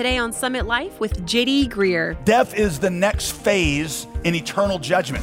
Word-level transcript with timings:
Today 0.00 0.16
on 0.16 0.32
Summit 0.32 0.64
Life 0.64 0.98
with 0.98 1.26
JD 1.26 1.68
Greear. 1.68 2.16
Death 2.24 2.54
is 2.54 2.78
the 2.78 2.88
next 2.88 3.32
phase 3.32 4.06
in 4.24 4.34
eternal 4.34 4.78
judgment. 4.78 5.22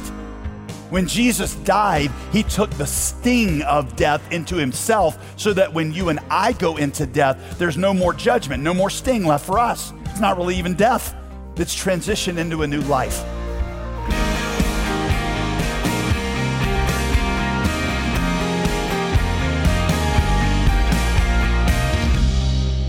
When 0.90 1.08
Jesus 1.08 1.56
died, 1.56 2.12
he 2.30 2.44
took 2.44 2.70
the 2.70 2.86
sting 2.86 3.62
of 3.62 3.96
death 3.96 4.22
into 4.30 4.54
himself 4.54 5.18
so 5.36 5.52
that 5.52 5.74
when 5.74 5.92
you 5.92 6.10
and 6.10 6.20
I 6.30 6.52
go 6.52 6.76
into 6.76 7.06
death, 7.06 7.58
there's 7.58 7.76
no 7.76 7.92
more 7.92 8.12
judgment, 8.12 8.62
no 8.62 8.72
more 8.72 8.88
sting 8.88 9.26
left 9.26 9.44
for 9.44 9.58
us. 9.58 9.92
It's 10.04 10.20
not 10.20 10.36
really 10.36 10.54
even 10.54 10.74
death, 10.74 11.12
it's 11.56 11.74
transition 11.74 12.38
into 12.38 12.62
a 12.62 12.66
new 12.68 12.82
life. 12.82 13.24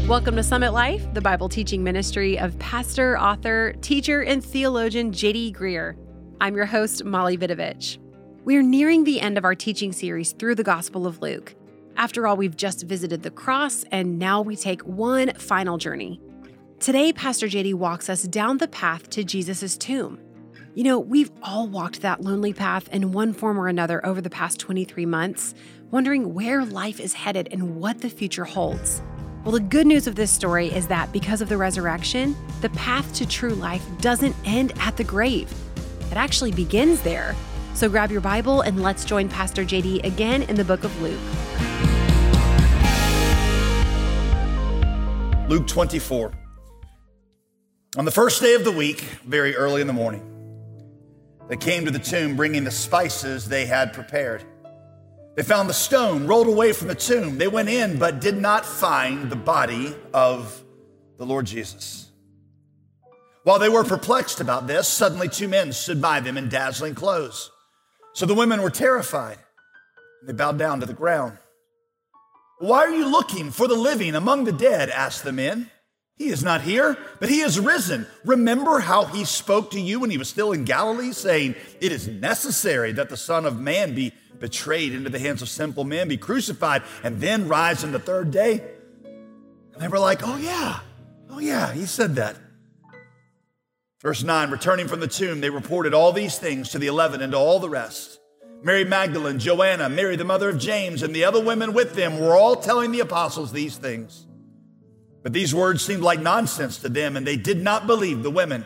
Welcome 0.09 0.37
to 0.37 0.43
Summit 0.43 0.71
Life, 0.71 1.13
the 1.13 1.21
Bible 1.21 1.49
teaching 1.49 1.83
ministry 1.83 2.39
of 2.39 2.57
pastor, 2.57 3.15
author, 3.19 3.73
teacher, 3.81 4.23
and 4.23 4.43
theologian 4.43 5.11
JD 5.11 5.55
Greear. 5.55 5.95
I'm 6.41 6.55
your 6.55 6.65
host, 6.65 7.03
Molly 7.05 7.37
Vidovich. 7.37 7.99
We're 8.43 8.63
nearing 8.63 9.03
the 9.03 9.21
end 9.21 9.37
of 9.37 9.45
our 9.45 9.53
teaching 9.53 9.91
series 9.91 10.31
through 10.31 10.55
the 10.55 10.63
Gospel 10.63 11.05
of 11.05 11.21
Luke. 11.21 11.53
After 11.95 12.25
all, 12.25 12.37
we've 12.37 12.57
just 12.57 12.87
visited 12.87 13.21
the 13.21 13.29
cross, 13.29 13.85
and 13.91 14.17
now 14.17 14.41
we 14.41 14.55
take 14.55 14.81
one 14.81 15.31
final 15.35 15.77
journey. 15.77 16.19
Today, 16.79 17.13
Pastor 17.13 17.45
JD 17.45 17.75
walks 17.75 18.09
us 18.09 18.23
down 18.23 18.57
the 18.57 18.67
path 18.67 19.11
to 19.11 19.23
Jesus' 19.23 19.77
tomb. 19.77 20.19
You 20.73 20.85
know, 20.85 20.97
we've 20.97 21.29
all 21.43 21.67
walked 21.67 22.01
that 22.01 22.21
lonely 22.21 22.53
path 22.53 22.89
in 22.91 23.11
one 23.11 23.31
form 23.31 23.59
or 23.59 23.67
another 23.67 24.03
over 24.03 24.21
the 24.21 24.29
past 24.31 24.59
23 24.59 25.05
months, 25.05 25.53
wondering 25.91 26.33
where 26.33 26.65
life 26.65 26.99
is 26.99 27.13
headed 27.13 27.47
and 27.51 27.75
what 27.75 28.01
the 28.01 28.09
future 28.09 28.45
holds. 28.45 29.03
Well, 29.45 29.53
the 29.53 29.61
good 29.61 29.87
news 29.87 30.05
of 30.05 30.15
this 30.15 30.31
story 30.31 30.67
is 30.67 30.87
that 30.87 31.13
because 31.13 31.39
of 31.39 31.47
the 31.47 31.55
resurrection, 31.55 32.35
the 32.59 32.69
path 32.71 33.13
to 33.15 33.25
true 33.25 33.55
life 33.55 33.85
doesn't 34.01 34.35
end 34.43 34.73
at 34.79 34.97
the 34.97 35.03
grave. 35.05 35.49
It 36.11 36.17
actually 36.17 36.51
begins 36.51 37.01
there. 37.03 37.37
So 37.73 37.87
grab 37.87 38.11
your 38.11 38.19
Bible 38.19 38.59
and 38.61 38.83
let's 38.83 39.05
join 39.05 39.29
Pastor 39.29 39.63
JD 39.63 40.03
again 40.03 40.43
in 40.43 40.57
the 40.57 40.65
book 40.65 40.83
of 40.83 41.01
Luke. 41.01 41.17
Luke 45.49 45.67
24. 45.67 46.33
On 47.97 48.03
the 48.03 48.11
first 48.11 48.41
day 48.41 48.55
of 48.55 48.65
the 48.65 48.73
week, 48.73 48.99
very 49.23 49.55
early 49.55 49.79
in 49.79 49.87
the 49.87 49.93
morning, 49.93 50.25
they 51.47 51.55
came 51.55 51.85
to 51.85 51.91
the 51.91 51.97
tomb 51.97 52.35
bringing 52.35 52.65
the 52.65 52.71
spices 52.71 53.47
they 53.47 53.65
had 53.65 53.93
prepared. 53.93 54.43
They 55.39 55.45
found 55.45 55.69
the 55.69 55.73
stone 55.73 56.27
rolled 56.27 56.49
away 56.49 56.73
from 56.73 56.89
the 56.89 56.95
tomb. 56.95 57.37
They 57.37 57.47
went 57.47 57.69
in, 57.69 57.97
but 57.97 58.19
did 58.19 58.35
not 58.35 58.65
find 58.65 59.29
the 59.29 59.37
body 59.37 59.95
of 60.13 60.61
the 61.17 61.25
Lord 61.25 61.45
Jesus. 61.45 62.11
While 63.45 63.57
they 63.57 63.69
were 63.69 63.85
perplexed 63.85 64.41
about 64.41 64.67
this, 64.67 64.85
suddenly 64.89 65.29
two 65.29 65.47
men 65.47 65.71
stood 65.71 66.01
by 66.01 66.19
them 66.19 66.35
in 66.35 66.49
dazzling 66.49 66.93
clothes. 66.93 67.51
So 68.11 68.25
the 68.25 68.35
women 68.35 68.61
were 68.61 68.69
terrified. 68.69 69.37
They 70.25 70.33
bowed 70.33 70.59
down 70.59 70.81
to 70.81 70.85
the 70.85 70.91
ground. 70.91 71.37
Why 72.57 72.79
are 72.79 72.93
you 72.93 73.09
looking 73.09 73.51
for 73.51 73.69
the 73.69 73.75
living 73.75 74.15
among 74.15 74.43
the 74.43 74.51
dead? 74.51 74.89
asked 74.89 75.23
the 75.23 75.31
men. 75.31 75.71
He 76.17 76.27
is 76.27 76.43
not 76.43 76.63
here, 76.63 76.97
but 77.21 77.29
he 77.29 77.39
is 77.39 77.61
risen. 77.61 78.07
Remember 78.25 78.79
how 78.79 79.05
he 79.05 79.23
spoke 79.23 79.71
to 79.71 79.79
you 79.79 80.01
when 80.01 80.09
he 80.09 80.17
was 80.17 80.27
still 80.27 80.51
in 80.51 80.65
Galilee, 80.65 81.13
saying, 81.13 81.55
It 81.79 81.93
is 81.93 82.09
necessary 82.09 82.91
that 82.91 83.07
the 83.07 83.15
Son 83.15 83.45
of 83.45 83.57
Man 83.57 83.95
be 83.95 84.11
betrayed 84.39 84.93
into 84.93 85.09
the 85.09 85.19
hands 85.19 85.41
of 85.41 85.49
simple 85.49 85.83
men, 85.83 86.07
be 86.07 86.17
crucified, 86.17 86.83
and 87.03 87.19
then 87.19 87.47
rise 87.47 87.83
on 87.83 87.91
the 87.91 87.99
third 87.99 88.31
day? 88.31 88.63
And 89.73 89.81
they 89.81 89.87
were 89.87 89.99
like, 89.99 90.21
Oh, 90.23 90.37
yeah, 90.37 90.79
oh, 91.29 91.39
yeah, 91.39 91.73
he 91.73 91.85
said 91.85 92.15
that. 92.15 92.35
Verse 94.01 94.23
9 94.23 94.51
Returning 94.51 94.87
from 94.87 94.99
the 94.99 95.07
tomb, 95.07 95.41
they 95.41 95.49
reported 95.49 95.93
all 95.93 96.11
these 96.11 96.37
things 96.37 96.69
to 96.69 96.79
the 96.79 96.87
eleven 96.87 97.21
and 97.21 97.33
to 97.33 97.37
all 97.37 97.59
the 97.59 97.69
rest. 97.69 98.19
Mary 98.61 98.83
Magdalene, 98.83 99.39
Joanna, 99.39 99.87
Mary, 99.87 100.17
the 100.17 100.25
mother 100.25 100.49
of 100.49 100.57
James, 100.57 101.01
and 101.01 101.15
the 101.15 101.23
other 101.23 101.41
women 101.41 101.73
with 101.73 101.95
them 101.95 102.19
were 102.19 102.35
all 102.35 102.57
telling 102.57 102.91
the 102.91 102.99
apostles 102.99 103.51
these 103.51 103.77
things. 103.77 104.25
But 105.23 105.33
these 105.33 105.55
words 105.55 105.83
seemed 105.83 106.01
like 106.01 106.19
nonsense 106.19 106.79
to 106.79 106.89
them, 106.89 107.15
and 107.15 107.25
they 107.25 107.37
did 107.37 107.61
not 107.61 107.87
believe 107.87 108.21
the 108.21 108.31
women. 108.31 108.65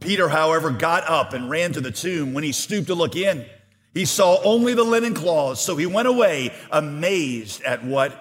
Peter, 0.00 0.28
however, 0.28 0.70
got 0.70 1.08
up 1.08 1.32
and 1.32 1.48
ran 1.48 1.72
to 1.72 1.80
the 1.80 1.90
tomb. 1.90 2.34
When 2.34 2.44
he 2.44 2.52
stooped 2.52 2.88
to 2.88 2.94
look 2.94 3.16
in, 3.16 3.46
he 3.94 4.04
saw 4.04 4.42
only 4.42 4.74
the 4.74 4.82
linen 4.82 5.14
cloths, 5.14 5.60
so 5.60 5.76
he 5.76 5.86
went 5.86 6.08
away 6.08 6.52
amazed 6.70 7.62
at 7.62 7.84
what 7.84 8.20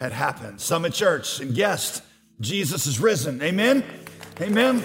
had 0.00 0.12
happened. 0.12 0.60
Summit 0.60 0.92
Church 0.92 1.38
and 1.38 1.54
guest, 1.54 2.02
Jesus 2.40 2.86
is 2.86 2.98
risen. 2.98 3.40
Amen. 3.40 3.84
Amen. 4.40 4.82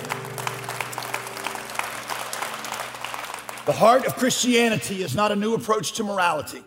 The 3.65 3.73
heart 3.73 4.05
of 4.05 4.15
Christianity 4.15 5.01
is 5.01 5.15
not 5.15 5.31
a 5.31 5.35
new 5.35 5.55
approach 5.55 5.93
to 5.93 6.03
morality. 6.03 6.63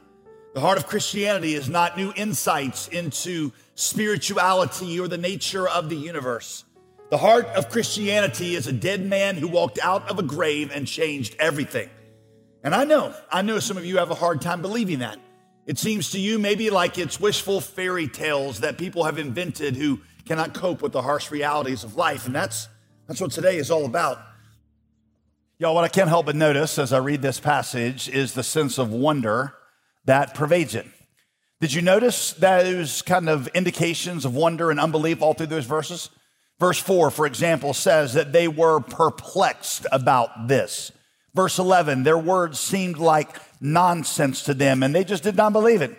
The 0.52 0.60
heart 0.60 0.76
of 0.76 0.88
Christianity 0.88 1.54
is 1.54 1.68
not 1.68 1.96
new 1.96 2.12
insights 2.16 2.88
into 2.88 3.52
spirituality 3.76 4.98
or 4.98 5.06
the 5.06 5.16
nature 5.16 5.68
of 5.68 5.88
the 5.88 5.96
universe. 5.96 6.64
The 7.10 7.18
heart 7.18 7.46
of 7.46 7.70
Christianity 7.70 8.56
is 8.56 8.66
a 8.66 8.72
dead 8.72 9.06
man 9.06 9.36
who 9.36 9.46
walked 9.46 9.78
out 9.80 10.10
of 10.10 10.18
a 10.18 10.22
grave 10.22 10.72
and 10.74 10.86
changed 10.86 11.36
everything. 11.38 11.88
And 12.62 12.74
I 12.74 12.84
know, 12.84 13.14
I 13.30 13.42
know 13.42 13.58
some 13.58 13.76
of 13.76 13.84
you 13.84 13.98
have 13.98 14.10
a 14.10 14.14
hard 14.14 14.40
time 14.40 14.60
believing 14.60 14.98
that. 14.98 15.18
It 15.66 15.78
seems 15.78 16.10
to 16.10 16.20
you 16.20 16.38
maybe 16.38 16.70
like 16.70 16.98
it's 16.98 17.20
wishful 17.20 17.60
fairy 17.60 18.08
tales 18.08 18.60
that 18.60 18.76
people 18.76 19.04
have 19.04 19.18
invented 19.18 19.76
who 19.76 20.00
cannot 20.26 20.52
cope 20.52 20.82
with 20.82 20.92
the 20.92 21.02
harsh 21.02 21.30
realities 21.30 21.84
of 21.84 21.96
life. 21.96 22.26
And 22.26 22.34
that's, 22.34 22.68
that's 23.06 23.20
what 23.20 23.30
today 23.30 23.56
is 23.56 23.70
all 23.70 23.84
about. 23.84 24.18
Y'all, 25.58 25.74
what 25.74 25.84
I 25.84 25.88
can't 25.88 26.08
help 26.08 26.26
but 26.26 26.36
notice 26.36 26.78
as 26.78 26.92
I 26.92 26.98
read 26.98 27.22
this 27.22 27.38
passage 27.38 28.08
is 28.08 28.34
the 28.34 28.42
sense 28.42 28.78
of 28.78 28.90
wonder 28.90 29.54
that 30.06 30.34
pervades 30.34 30.74
it. 30.74 30.86
Did 31.60 31.74
you 31.74 31.82
notice 31.82 32.32
those 32.32 33.02
kind 33.02 33.28
of 33.28 33.46
indications 33.48 34.24
of 34.24 34.34
wonder 34.34 34.70
and 34.70 34.80
unbelief 34.80 35.20
all 35.20 35.34
through 35.34 35.48
those 35.48 35.66
verses? 35.66 36.08
Verse 36.58 36.78
4, 36.78 37.10
for 37.10 37.26
example, 37.26 37.74
says 37.74 38.14
that 38.14 38.32
they 38.32 38.48
were 38.48 38.80
perplexed 38.80 39.86
about 39.92 40.48
this. 40.48 40.92
Verse 41.34 41.58
11, 41.58 42.02
their 42.02 42.18
words 42.18 42.58
seemed 42.58 42.98
like 42.98 43.40
nonsense 43.60 44.42
to 44.44 44.54
them 44.54 44.82
and 44.82 44.94
they 44.94 45.04
just 45.04 45.22
did 45.22 45.36
not 45.36 45.52
believe 45.52 45.82
it. 45.82 45.96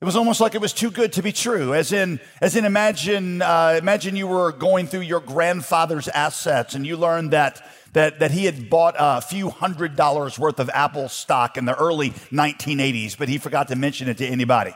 It 0.00 0.04
was 0.04 0.16
almost 0.16 0.40
like 0.40 0.54
it 0.54 0.60
was 0.60 0.72
too 0.72 0.90
good 0.90 1.14
to 1.14 1.22
be 1.22 1.32
true. 1.32 1.72
As 1.72 1.90
in, 1.92 2.20
as 2.40 2.56
in 2.56 2.64
imagine, 2.64 3.40
uh, 3.40 3.76
imagine 3.78 4.16
you 4.16 4.26
were 4.26 4.52
going 4.52 4.86
through 4.86 5.00
your 5.00 5.20
grandfather's 5.20 6.08
assets 6.08 6.74
and 6.74 6.86
you 6.86 6.96
learned 6.96 7.30
that, 7.30 7.66
that, 7.94 8.20
that 8.20 8.30
he 8.30 8.44
had 8.44 8.68
bought 8.68 8.96
a 8.98 9.22
few 9.22 9.48
hundred 9.48 9.96
dollars 9.96 10.38
worth 10.38 10.60
of 10.60 10.68
Apple 10.74 11.08
stock 11.08 11.56
in 11.56 11.64
the 11.64 11.74
early 11.74 12.10
1980s, 12.10 13.16
but 13.16 13.28
he 13.28 13.38
forgot 13.38 13.68
to 13.68 13.76
mention 13.76 14.08
it 14.08 14.18
to 14.18 14.26
anybody. 14.26 14.74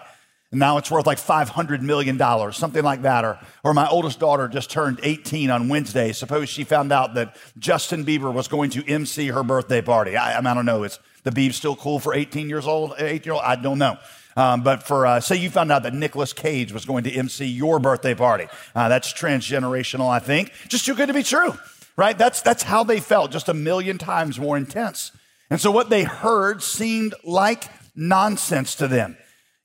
And 0.51 0.61
now 0.61 0.79
it's 0.79 0.91
worth 0.91 1.07
like 1.07 1.19
$500 1.19 1.83
million, 1.83 2.19
something 2.53 2.83
like 2.83 3.03
that. 3.03 3.25
Or, 3.25 3.39
or 3.63 3.75
my 3.75 3.87
oldest 3.87 4.19
daughter 4.19 4.49
just 4.49 4.71
turned 4.71 4.99
18 5.03 5.51
on 5.51 5.69
Wednesday. 5.69 6.13
Suppose 6.13 6.49
she 6.49 6.65
found 6.65 6.91
out 6.91 7.15
that 7.15 7.37
Justin 7.59 8.05
Bieber 8.05 8.33
was 8.33 8.49
going 8.49 8.71
to 8.71 8.89
MC 8.89 9.29
her 9.29 9.43
birthday 9.43 9.83
party. 9.83 10.17
I, 10.17 10.39
I, 10.39 10.55
don't 10.55 10.65
know. 10.65 10.85
Is 10.85 10.99
the 11.23 11.31
Biebs 11.31 11.55
still 11.55 11.77
cool 11.77 11.99
for 11.99 12.15
18 12.15 12.49
years 12.49 12.67
old, 12.67 12.95
8 12.97 13.27
year 13.27 13.35
old? 13.35 13.43
I 13.45 13.57
don't 13.57 13.79
know. 13.79 13.99
Um, 14.37 14.63
but 14.63 14.85
for, 14.85 15.05
uh, 15.05 15.21
say 15.21 15.37
you 15.37 15.51
found 15.51 15.71
out 15.71 15.83
that 15.83 15.93
Nicolas 15.93 16.33
Cage 16.33 16.73
was 16.73 16.87
going 16.87 17.05
to 17.05 17.13
MC 17.13 17.45
your 17.45 17.79
birthday 17.79 18.15
party. 18.15 18.47
Uh, 18.75 18.89
that's 18.89 19.13
transgenerational, 19.13 20.09
I 20.09 20.21
think. 20.21 20.53
Just 20.69 20.87
too 20.87 20.95
good 20.95 21.09
to 21.09 21.15
be 21.15 21.25
true, 21.25 21.55
right? 21.97 22.17
That's, 22.17 22.41
that's 22.41 22.63
how 22.63 22.85
they 22.85 23.01
felt, 23.01 23.33
just 23.33 23.49
a 23.49 23.55
million 23.55 23.99
times 23.99 24.39
more 24.39 24.57
intense. 24.57 25.13
And 25.51 25.61
so 25.61 25.71
what 25.71 25.91
they 25.91 26.05
heard 26.05 26.63
seemed 26.63 27.15
like 27.25 27.65
nonsense 27.97 28.77
to 28.77 28.89
them. 28.89 29.17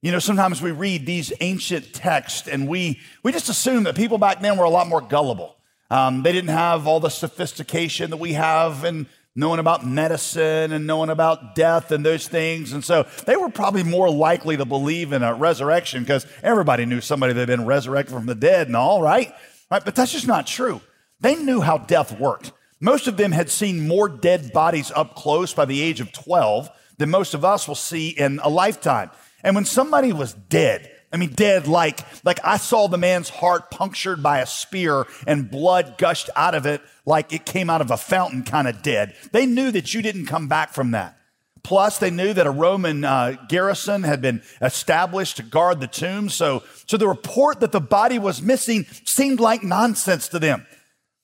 You 0.03 0.11
know, 0.11 0.19
sometimes 0.19 0.61
we 0.61 0.71
read 0.71 1.05
these 1.05 1.31
ancient 1.39 1.93
texts 1.93 2.49
and 2.49 2.67
we, 2.67 2.99
we 3.23 3.31
just 3.31 3.47
assume 3.47 3.85
that 3.85 3.95
people 3.95 4.17
back 4.17 4.41
then 4.41 4.57
were 4.57 4.65
a 4.65 4.69
lot 4.69 4.89
more 4.89 4.99
gullible. 4.99 5.55
Um, 5.89 6.23
they 6.23 6.33
didn't 6.33 6.49
have 6.49 6.87
all 6.87 6.99
the 6.99 7.07
sophistication 7.07 8.09
that 8.09 8.17
we 8.17 8.33
have 8.33 8.83
in 8.83 9.07
knowing 9.33 9.59
about 9.59 9.85
medicine 9.85 10.73
and 10.73 10.85
knowing 10.85 11.09
about 11.09 11.55
death 11.55 11.93
and 11.93 12.05
those 12.05 12.27
things. 12.27 12.73
And 12.73 12.83
so 12.83 13.07
they 13.25 13.37
were 13.37 13.47
probably 13.47 13.83
more 13.83 14.09
likely 14.09 14.57
to 14.57 14.65
believe 14.65 15.13
in 15.13 15.23
a 15.23 15.33
resurrection 15.33 16.03
because 16.03 16.27
everybody 16.43 16.85
knew 16.85 16.99
somebody 16.99 17.31
that 17.31 17.39
had 17.39 17.57
been 17.57 17.65
resurrected 17.65 18.13
from 18.13 18.25
the 18.25 18.35
dead 18.35 18.67
and 18.67 18.75
all, 18.75 19.01
right? 19.01 19.33
Right? 19.71 19.85
But 19.85 19.95
that's 19.95 20.11
just 20.11 20.27
not 20.27 20.45
true. 20.45 20.81
They 21.21 21.35
knew 21.35 21.61
how 21.61 21.77
death 21.77 22.19
worked. 22.19 22.51
Most 22.81 23.07
of 23.07 23.15
them 23.15 23.31
had 23.31 23.49
seen 23.49 23.87
more 23.87 24.09
dead 24.09 24.51
bodies 24.51 24.91
up 24.93 25.15
close 25.15 25.53
by 25.53 25.63
the 25.63 25.81
age 25.81 26.01
of 26.01 26.11
12 26.11 26.69
than 26.97 27.09
most 27.09 27.33
of 27.33 27.45
us 27.45 27.69
will 27.69 27.75
see 27.75 28.09
in 28.09 28.41
a 28.43 28.49
lifetime. 28.49 29.09
And 29.43 29.55
when 29.55 29.65
somebody 29.65 30.13
was 30.13 30.33
dead, 30.33 30.89
I 31.11 31.17
mean, 31.17 31.29
dead 31.29 31.67
like, 31.67 31.99
like 32.25 32.39
I 32.43 32.57
saw 32.57 32.87
the 32.87 32.97
man's 32.97 33.29
heart 33.29 33.69
punctured 33.69 34.23
by 34.23 34.39
a 34.39 34.47
spear 34.47 35.05
and 35.27 35.51
blood 35.51 35.97
gushed 35.97 36.29
out 36.35 36.55
of 36.55 36.65
it 36.65 36.81
like 37.05 37.31
it 37.33 37.45
came 37.45 37.69
out 37.69 37.81
of 37.81 37.91
a 37.91 37.97
fountain 37.97 38.43
kind 38.43 38.67
of 38.67 38.81
dead. 38.81 39.15
They 39.31 39.45
knew 39.45 39.69
that 39.71 39.93
you 39.93 40.01
didn't 40.01 40.25
come 40.25 40.47
back 40.47 40.73
from 40.73 40.91
that. 40.91 41.17
Plus, 41.61 41.97
they 41.97 42.11
knew 42.11 42.33
that 42.33 42.47
a 42.47 42.51
Roman 42.51 43.05
uh, 43.05 43.37
garrison 43.47 44.03
had 44.03 44.21
been 44.21 44.41
established 44.61 45.37
to 45.37 45.43
guard 45.43 45.79
the 45.79 45.87
tomb. 45.87 46.29
So, 46.29 46.63
so 46.87 46.97
the 46.97 47.07
report 47.07 47.61
that 47.61 47.71
the 47.71 47.79
body 47.79 48.19
was 48.19 48.41
missing 48.41 48.85
seemed 49.05 49.39
like 49.39 49.63
nonsense 49.63 50.27
to 50.29 50.39
them. 50.39 50.65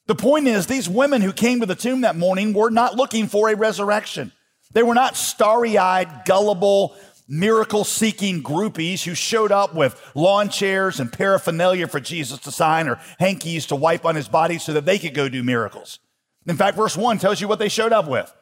The 0.08 0.16
point 0.16 0.48
is, 0.48 0.66
these 0.66 0.88
women 0.88 1.22
who 1.22 1.34
came 1.34 1.60
to 1.60 1.66
the 1.66 1.76
tomb 1.76 2.02
that 2.02 2.16
morning 2.16 2.54
were 2.54 2.72
not 2.72 2.96
looking 2.96 3.28
for 3.28 3.50
a 3.50 3.56
resurrection. 3.56 4.32
They 4.72 4.84
were 4.84 4.94
not 4.94 5.18
starry 5.18 5.78
eyed, 5.78 6.26
gullible, 6.26 6.96
miracle 7.30 7.84
seeking 7.84 8.42
groupies 8.42 9.04
who 9.04 9.14
showed 9.14 9.52
up 9.52 9.76
with 9.76 10.02
lawn 10.16 10.50
chairs 10.50 11.00
and 11.00 11.14
paraphernalia 11.14 11.88
for 11.88 12.00
Jesus 12.00 12.40
to 12.40 12.52
sign 12.52 12.90
or 12.90 13.00
hankies 13.20 13.68
to 13.68 13.76
wipe 13.76 14.04
on 14.04 14.16
his 14.16 14.28
body 14.28 14.58
so 14.58 14.74
that 14.74 14.86
they 14.86 14.98
could 14.98 15.14
go 15.14 15.30
do 15.30 15.44
miracles. 15.44 16.00
In 16.48 16.58
fact, 16.58 16.76
verse 16.76 16.98
1 16.98 17.20
tells 17.20 17.40
you 17.40 17.48
what 17.48 17.60
they 17.60 17.70
showed 17.70 17.94
up 17.94 18.08
with. 18.08 18.34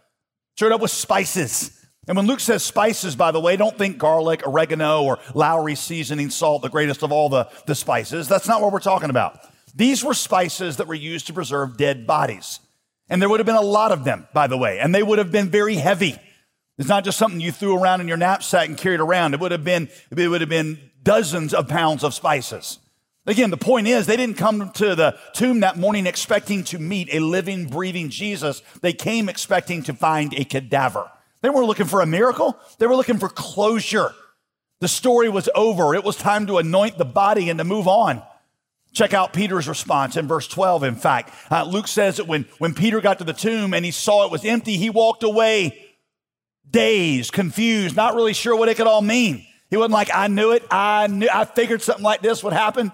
Showed 0.58 0.72
up 0.72 0.82
with 0.82 0.92
spices. 0.92 1.86
And 2.08 2.16
when 2.16 2.26
Luke 2.26 2.40
says 2.40 2.64
spices, 2.64 3.18
by 3.18 3.32
the 3.32 3.40
way, 3.42 3.58
don't 3.58 3.78
think 3.78 3.98
garlic, 3.98 4.48
oregano, 4.48 5.04
or 5.04 5.20
Lawry 5.36 5.76
seasoning 5.76 6.30
salt, 6.30 6.62
the 6.62 6.70
greatest 6.70 7.04
of 7.04 7.12
all 7.12 7.28
the, 7.28 7.50
the 7.66 7.76
spices. 7.76 8.30
That's 8.30 8.48
not 8.48 8.62
what 8.62 8.72
we're 8.72 8.80
talking 8.80 9.10
about. 9.10 9.40
These 9.76 10.04
were 10.04 10.14
spices 10.14 10.78
that 10.78 10.88
were 10.88 10.94
used 10.94 11.28
to 11.28 11.34
preserve 11.34 11.78
dead 11.78 12.08
bodies. 12.08 12.62
And 13.10 13.22
there 13.22 13.30
would 13.30 13.40
have 13.40 13.46
been 13.46 13.56
a 13.56 13.62
lot 13.62 13.92
of 13.92 14.06
them, 14.06 14.28
by 14.34 14.48
the 14.48 14.58
way, 14.58 14.80
and 14.80 14.96
they 14.96 15.04
would 15.04 15.18
have 15.18 15.32
been 15.32 15.50
very 15.50 15.76
heavy. 15.76 16.18
It's 16.78 16.88
not 16.88 17.04
just 17.04 17.18
something 17.18 17.40
you 17.40 17.52
threw 17.52 17.78
around 17.78 18.02
in 18.02 18.08
your 18.08 18.18
knapsack 18.18 18.68
and 18.68 18.78
carried 18.78 19.00
around. 19.00 19.34
It 19.34 19.40
would 19.40 19.52
have 19.52 19.64
been, 19.64 19.90
it 20.16 20.28
would 20.28 20.42
have 20.42 20.50
been 20.50 20.80
dozens 21.02 21.54
of 21.54 21.68
pounds 21.68 22.04
of 22.04 22.14
spices. 22.14 22.80
Again, 23.26 23.50
the 23.50 23.58
point 23.58 23.88
is, 23.88 24.06
they 24.06 24.16
didn't 24.16 24.38
come 24.38 24.72
to 24.72 24.96
the 24.96 25.18
tomb 25.34 25.60
that 25.60 25.78
morning 25.78 26.08
expecting 26.08 26.64
to 26.66 26.80
meet 26.80 27.14
a 27.14 27.20
living, 27.20 27.68
breathing 27.68 28.10
Jesus. 28.10 28.62
They 28.82 28.94
came 28.94 29.28
expecting 29.28 29.84
to 29.84 29.94
find 29.94 30.34
a 30.34 30.46
cadaver. 30.46 31.12
They 31.42 31.50
weren't 31.50 31.68
looking 31.68 31.88
for 31.88 32.02
a 32.02 32.06
miracle, 32.06 32.58
they 32.78 32.88
were 32.88 32.96
looking 32.96 33.18
for 33.18 33.30
closure. 33.30 34.14
The 34.80 34.88
story 34.88 35.28
was 35.28 35.50
over. 35.56 35.96
It 35.96 36.04
was 36.04 36.16
time 36.16 36.46
to 36.48 36.60
anoint 36.60 37.00
the 37.00 37.06
body 37.06 37.50
and 37.50 37.58
to 37.58 37.64
move 37.64 37.88
on. 37.88 38.22
Check 38.94 39.12
out 39.12 39.34
Peter's 39.34 39.68
response 39.68 40.16
in 40.18 40.28
verse 40.28 40.48
12. 40.48 40.84
In 40.84 40.96
fact, 40.96 41.34
uh, 41.52 41.64
Luke 41.64 41.88
says 41.88 42.18
that 42.18 42.28
when, 42.28 42.44
when 42.60 42.76
Peter 42.76 43.02
got 43.02 43.18
to 43.18 43.24
the 43.24 43.34
tomb 43.34 43.74
and 43.74 43.84
he 43.84 43.90
saw 43.90 44.26
it 44.26 44.32
was 44.32 44.46
empty, 44.46 44.78
he 44.78 44.92
walked 44.92 45.24
away 45.24 45.87
dazed, 46.70 47.32
confused, 47.32 47.96
not 47.96 48.16
really 48.16 48.34
sure 48.34 48.56
what 48.56 48.70
it 48.70 48.78
could 48.78 48.88
all 48.88 49.02
mean. 49.02 49.46
He 49.70 49.78
wasn't 49.78 49.94
like, 49.94 50.10
I 50.14 50.28
knew 50.28 50.52
it. 50.52 50.64
I 50.72 51.08
knew, 51.08 51.28
I 51.32 51.46
figured 51.46 51.82
something 51.82 52.04
like 52.04 52.22
this 52.22 52.44
would 52.44 52.54
happen. 52.54 52.92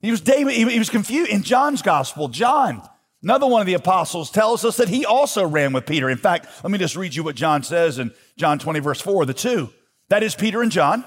He 0.00 0.10
was 0.10 0.20
David, 0.20 0.54
he, 0.54 0.78
was 0.78 0.90
confused. 0.90 1.30
In 1.30 1.42
John's 1.42 1.82
gospel, 1.82 2.28
John, 2.28 2.82
another 3.22 3.46
one 3.46 3.60
of 3.60 3.66
the 3.66 3.74
apostles, 3.74 4.30
tells 4.30 4.64
us 4.64 4.76
that 4.78 4.88
he 4.88 5.04
also 5.04 5.46
ran 5.46 5.72
with 5.72 5.86
Peter. 5.86 6.10
In 6.10 6.18
fact, 6.18 6.48
let 6.62 6.70
me 6.70 6.78
just 6.78 6.96
read 6.96 7.14
you 7.14 7.22
what 7.22 7.36
John 7.36 7.62
says 7.62 7.98
in 7.98 8.12
John 8.36 8.58
20, 8.58 8.80
verse 8.80 9.00
4. 9.00 9.26
The 9.26 9.34
two, 9.34 9.70
that 10.08 10.22
is 10.22 10.34
Peter 10.34 10.60
and 10.60 10.72
John, 10.72 11.04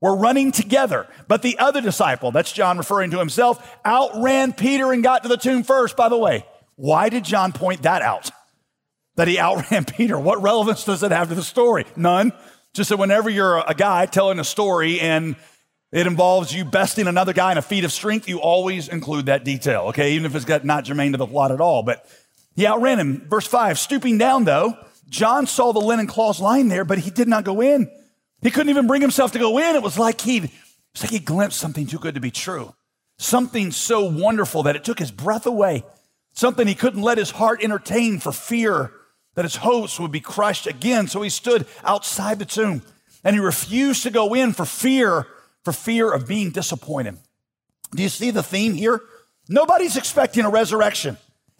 were 0.00 0.16
running 0.16 0.50
together. 0.50 1.06
But 1.28 1.42
the 1.42 1.58
other 1.58 1.80
disciple, 1.80 2.32
that's 2.32 2.52
John 2.52 2.78
referring 2.78 3.10
to 3.12 3.18
himself, 3.18 3.78
outran 3.86 4.54
Peter 4.54 4.92
and 4.92 5.02
got 5.02 5.22
to 5.22 5.28
the 5.28 5.36
tomb 5.36 5.62
first. 5.62 5.96
By 5.96 6.08
the 6.08 6.18
way, 6.18 6.46
why 6.74 7.10
did 7.10 7.24
John 7.24 7.52
point 7.52 7.82
that 7.82 8.02
out? 8.02 8.30
That 9.16 9.28
he 9.28 9.38
outran 9.38 9.84
Peter. 9.84 10.18
What 10.18 10.42
relevance 10.42 10.84
does 10.84 11.02
it 11.02 11.12
have 11.12 11.28
to 11.28 11.34
the 11.34 11.42
story? 11.42 11.84
None. 11.96 12.32
Just 12.74 12.90
that 12.90 12.98
whenever 12.98 13.28
you're 13.28 13.58
a 13.58 13.74
guy 13.74 14.06
telling 14.06 14.38
a 14.38 14.44
story 14.44 14.98
and 14.98 15.36
it 15.92 16.06
involves 16.06 16.54
you 16.54 16.64
besting 16.64 17.06
another 17.06 17.34
guy 17.34 17.52
in 17.52 17.58
a 17.58 17.62
feat 17.62 17.84
of 17.84 17.92
strength, 17.92 18.26
you 18.28 18.40
always 18.40 18.88
include 18.88 19.26
that 19.26 19.44
detail, 19.44 19.82
okay? 19.88 20.12
Even 20.12 20.24
if 20.24 20.34
it's 20.34 20.46
got 20.46 20.64
not 20.64 20.84
germane 20.84 21.12
to 21.12 21.18
the 21.18 21.26
plot 21.26 21.52
at 21.52 21.60
all. 21.60 21.82
But 21.82 22.06
he 22.56 22.66
outran 22.66 22.98
him. 22.98 23.26
Verse 23.28 23.46
5 23.46 23.78
Stooping 23.78 24.16
down, 24.16 24.44
though, 24.44 24.74
John 25.08 25.46
saw 25.46 25.72
the 25.72 25.80
linen 25.80 26.06
cloths 26.06 26.40
lying 26.40 26.68
there, 26.68 26.86
but 26.86 26.98
he 26.98 27.10
did 27.10 27.28
not 27.28 27.44
go 27.44 27.60
in. 27.60 27.90
He 28.40 28.50
couldn't 28.50 28.70
even 28.70 28.86
bring 28.86 29.02
himself 29.02 29.32
to 29.32 29.38
go 29.38 29.58
in. 29.58 29.76
It 29.76 29.82
was 29.82 29.98
like 29.98 30.22
he'd, 30.22 30.50
it's 30.92 31.02
like 31.02 31.12
he 31.12 31.18
glimpsed 31.18 31.60
something 31.60 31.86
too 31.86 31.98
good 31.98 32.14
to 32.14 32.20
be 32.20 32.30
true. 32.30 32.74
Something 33.18 33.70
so 33.70 34.04
wonderful 34.04 34.62
that 34.62 34.74
it 34.74 34.84
took 34.84 34.98
his 34.98 35.10
breath 35.10 35.44
away. 35.44 35.84
Something 36.32 36.66
he 36.66 36.74
couldn't 36.74 37.02
let 37.02 37.18
his 37.18 37.30
heart 37.30 37.62
entertain 37.62 38.18
for 38.18 38.32
fear 38.32 38.90
that 39.34 39.44
his 39.44 39.56
hopes 39.56 39.98
would 39.98 40.12
be 40.12 40.20
crushed 40.20 40.66
again. 40.66 41.08
So 41.08 41.22
he 41.22 41.30
stood 41.30 41.66
outside 41.84 42.38
the 42.38 42.44
tomb 42.44 42.82
and 43.24 43.34
he 43.34 43.40
refused 43.40 44.02
to 44.02 44.10
go 44.10 44.34
in 44.34 44.52
for 44.52 44.64
fear, 44.64 45.26
for 45.64 45.72
fear 45.72 46.12
of 46.12 46.26
being 46.26 46.50
disappointed. 46.50 47.16
Do 47.94 48.02
you 48.02 48.08
see 48.08 48.30
the 48.30 48.42
theme 48.42 48.74
here? 48.74 49.00
Nobody's 49.48 49.96
expecting 49.96 50.44
a 50.44 50.50
resurrection. 50.50 51.18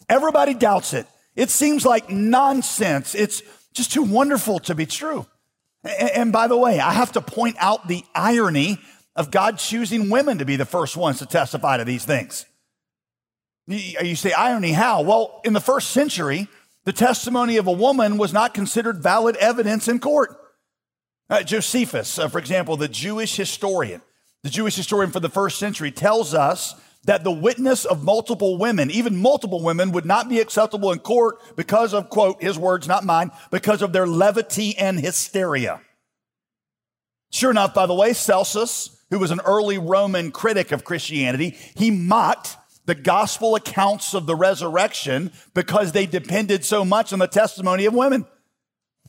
Everybody 0.09 0.53
doubts 0.53 0.93
it. 0.93 1.07
It 1.35 1.49
seems 1.49 1.85
like 1.85 2.09
nonsense. 2.09 3.15
It's 3.15 3.41
just 3.73 3.91
too 3.91 4.03
wonderful 4.03 4.59
to 4.59 4.75
be 4.75 4.85
true. 4.85 5.25
And 5.83 6.31
by 6.31 6.47
the 6.47 6.57
way, 6.57 6.79
I 6.79 6.93
have 6.93 7.11
to 7.13 7.21
point 7.21 7.55
out 7.59 7.87
the 7.87 8.03
irony 8.15 8.79
of 9.15 9.31
God 9.31 9.57
choosing 9.57 10.09
women 10.09 10.37
to 10.39 10.45
be 10.45 10.55
the 10.55 10.65
first 10.65 10.95
ones 10.95 11.19
to 11.19 11.25
testify 11.25 11.77
to 11.77 11.85
these 11.85 12.05
things. 12.05 12.45
You 13.67 14.15
say 14.15 14.31
irony, 14.33 14.71
how? 14.71 15.01
Well, 15.01 15.41
in 15.43 15.53
the 15.53 15.59
first 15.59 15.91
century, 15.91 16.47
the 16.85 16.93
testimony 16.93 17.57
of 17.57 17.67
a 17.67 17.71
woman 17.71 18.17
was 18.17 18.33
not 18.33 18.53
considered 18.53 19.01
valid 19.01 19.35
evidence 19.37 19.87
in 19.87 19.99
court. 19.99 20.37
Uh, 21.29 21.43
Josephus, 21.43 22.19
uh, 22.19 22.27
for 22.27 22.39
example, 22.39 22.77
the 22.77 22.87
Jewish 22.87 23.35
historian, 23.35 24.01
the 24.43 24.49
Jewish 24.49 24.75
historian 24.75 25.11
for 25.11 25.21
the 25.21 25.29
first 25.29 25.57
century, 25.57 25.91
tells 25.91 26.33
us 26.33 26.75
that 27.05 27.23
the 27.23 27.31
witness 27.31 27.85
of 27.85 28.03
multiple 28.03 28.57
women, 28.57 28.91
even 28.91 29.15
multiple 29.15 29.61
women, 29.61 29.91
would 29.91 30.05
not 30.05 30.29
be 30.29 30.39
acceptable 30.39 30.91
in 30.91 30.99
court 30.99 31.37
because 31.55 31.93
of, 31.93 32.09
quote, 32.09 32.41
his 32.41 32.57
words, 32.57 32.87
not 32.87 33.03
mine, 33.03 33.31
because 33.51 33.81
of 33.81 33.93
their 33.93 34.07
levity 34.07 34.77
and 34.77 34.99
hysteria. 34.99 35.81
Sure 37.31 37.51
enough, 37.51 37.73
by 37.73 37.85
the 37.85 37.93
way, 37.93 38.13
Celsus, 38.13 39.01
who 39.09 39.19
was 39.19 39.31
an 39.31 39.41
early 39.45 39.77
Roman 39.77 40.31
critic 40.31 40.71
of 40.71 40.83
Christianity, 40.83 41.57
he 41.75 41.91
mocked 41.91 42.55
the 42.85 42.95
gospel 42.95 43.55
accounts 43.55 44.13
of 44.13 44.25
the 44.25 44.35
resurrection 44.35 45.31
because 45.53 45.91
they 45.91 46.05
depended 46.05 46.65
so 46.65 46.83
much 46.83 47.13
on 47.13 47.19
the 47.19 47.27
testimony 47.27 47.85
of 47.85 47.93
women. 47.93 48.25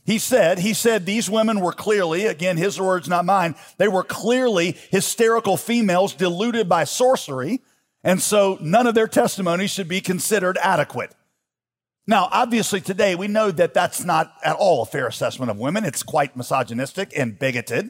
He 0.05 0.19
said, 0.19 0.59
he 0.59 0.73
said 0.73 1.05
these 1.05 1.29
women 1.29 1.59
were 1.59 1.73
clearly, 1.73 2.27
again, 2.27 2.57
his 2.57 2.79
words, 2.79 3.09
not 3.09 3.25
mine, 3.25 3.55
they 3.77 3.87
were 3.87 4.03
clearly 4.03 4.77
hysterical 4.91 5.57
females 5.57 6.13
deluded 6.13 6.69
by 6.69 6.83
sorcery. 6.83 7.61
And 8.03 8.21
so 8.21 8.59
none 8.61 8.85
of 8.85 8.93
their 8.93 9.07
testimony 9.07 9.65
should 9.65 9.87
be 9.87 10.01
considered 10.01 10.59
adequate. 10.61 11.15
Now, 12.05 12.29
obviously, 12.31 12.81
today 12.81 13.15
we 13.15 13.27
know 13.27 13.49
that 13.49 13.73
that's 13.73 14.03
not 14.03 14.31
at 14.43 14.55
all 14.55 14.83
a 14.83 14.85
fair 14.85 15.07
assessment 15.07 15.49
of 15.49 15.57
women. 15.57 15.83
It's 15.83 16.03
quite 16.03 16.37
misogynistic 16.37 17.11
and 17.17 17.37
bigoted. 17.39 17.89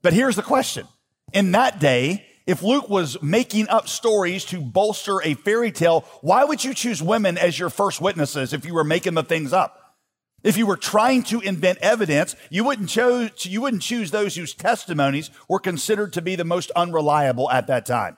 But 0.00 0.14
here's 0.14 0.36
the 0.36 0.42
question 0.42 0.88
In 1.34 1.52
that 1.52 1.78
day, 1.78 2.26
if 2.46 2.62
Luke 2.62 2.88
was 2.88 3.22
making 3.22 3.68
up 3.68 3.88
stories 3.88 4.44
to 4.46 4.60
bolster 4.60 5.22
a 5.22 5.34
fairy 5.34 5.70
tale, 5.70 6.04
why 6.20 6.44
would 6.44 6.64
you 6.64 6.74
choose 6.74 7.02
women 7.02 7.38
as 7.38 7.58
your 7.58 7.70
first 7.70 8.00
witnesses 8.00 8.52
if 8.52 8.64
you 8.64 8.74
were 8.74 8.84
making 8.84 9.14
the 9.14 9.22
things 9.22 9.52
up? 9.52 9.78
If 10.42 10.56
you 10.56 10.66
were 10.66 10.76
trying 10.76 11.22
to 11.24 11.40
invent 11.40 11.78
evidence, 11.78 12.34
you 12.50 12.64
wouldn't, 12.64 12.88
choose, 12.88 13.46
you 13.46 13.60
wouldn't 13.60 13.82
choose 13.82 14.10
those 14.10 14.34
whose 14.34 14.54
testimonies 14.54 15.30
were 15.48 15.60
considered 15.60 16.12
to 16.14 16.22
be 16.22 16.34
the 16.34 16.44
most 16.44 16.72
unreliable 16.72 17.48
at 17.50 17.68
that 17.68 17.86
time. 17.86 18.16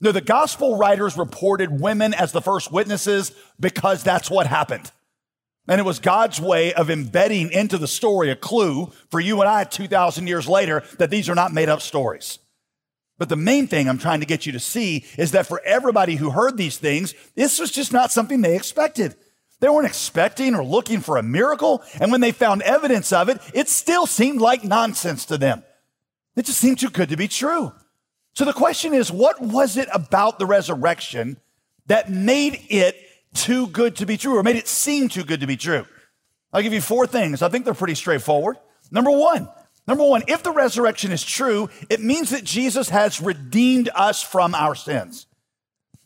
No, 0.00 0.12
the 0.12 0.20
gospel 0.20 0.78
writers 0.78 1.16
reported 1.16 1.80
women 1.80 2.14
as 2.14 2.32
the 2.32 2.40
first 2.40 2.72
witnesses 2.72 3.32
because 3.60 4.02
that's 4.02 4.30
what 4.30 4.46
happened. 4.46 4.90
And 5.68 5.78
it 5.78 5.84
was 5.84 6.00
God's 6.00 6.40
way 6.40 6.74
of 6.74 6.90
embedding 6.90 7.52
into 7.52 7.78
the 7.78 7.86
story 7.86 8.30
a 8.30 8.36
clue 8.36 8.90
for 9.10 9.20
you 9.20 9.40
and 9.40 9.48
I 9.48 9.62
2,000 9.64 10.26
years 10.26 10.48
later 10.48 10.82
that 10.98 11.10
these 11.10 11.28
are 11.28 11.36
not 11.36 11.52
made 11.52 11.68
up 11.68 11.82
stories. 11.82 12.38
But 13.22 13.28
the 13.28 13.36
main 13.36 13.68
thing 13.68 13.88
I'm 13.88 13.98
trying 13.98 14.18
to 14.18 14.26
get 14.26 14.46
you 14.46 14.52
to 14.52 14.58
see 14.58 15.04
is 15.16 15.30
that 15.30 15.46
for 15.46 15.62
everybody 15.64 16.16
who 16.16 16.30
heard 16.30 16.56
these 16.56 16.76
things, 16.76 17.14
this 17.36 17.60
was 17.60 17.70
just 17.70 17.92
not 17.92 18.10
something 18.10 18.40
they 18.40 18.56
expected. 18.56 19.14
They 19.60 19.68
weren't 19.68 19.86
expecting 19.86 20.56
or 20.56 20.64
looking 20.64 20.98
for 20.98 21.18
a 21.18 21.22
miracle. 21.22 21.84
And 22.00 22.10
when 22.10 22.20
they 22.20 22.32
found 22.32 22.62
evidence 22.62 23.12
of 23.12 23.28
it, 23.28 23.40
it 23.54 23.68
still 23.68 24.06
seemed 24.06 24.40
like 24.40 24.64
nonsense 24.64 25.24
to 25.26 25.38
them. 25.38 25.62
It 26.34 26.46
just 26.46 26.58
seemed 26.58 26.80
too 26.80 26.90
good 26.90 27.10
to 27.10 27.16
be 27.16 27.28
true. 27.28 27.70
So 28.34 28.44
the 28.44 28.52
question 28.52 28.92
is, 28.92 29.12
what 29.12 29.40
was 29.40 29.76
it 29.76 29.88
about 29.94 30.40
the 30.40 30.46
resurrection 30.46 31.36
that 31.86 32.10
made 32.10 32.58
it 32.70 32.96
too 33.34 33.68
good 33.68 33.94
to 33.98 34.04
be 34.04 34.16
true 34.16 34.36
or 34.36 34.42
made 34.42 34.56
it 34.56 34.66
seem 34.66 35.08
too 35.08 35.22
good 35.22 35.42
to 35.42 35.46
be 35.46 35.56
true? 35.56 35.86
I'll 36.52 36.62
give 36.62 36.72
you 36.72 36.80
four 36.80 37.06
things. 37.06 37.40
I 37.40 37.50
think 37.50 37.66
they're 37.66 37.72
pretty 37.72 37.94
straightforward. 37.94 38.56
Number 38.90 39.12
one, 39.12 39.48
Number 39.86 40.04
one, 40.04 40.22
if 40.28 40.42
the 40.42 40.52
resurrection 40.52 41.10
is 41.10 41.24
true, 41.24 41.68
it 41.90 42.00
means 42.00 42.30
that 42.30 42.44
Jesus 42.44 42.88
has 42.90 43.20
redeemed 43.20 43.88
us 43.94 44.22
from 44.22 44.54
our 44.54 44.74
sins. 44.74 45.26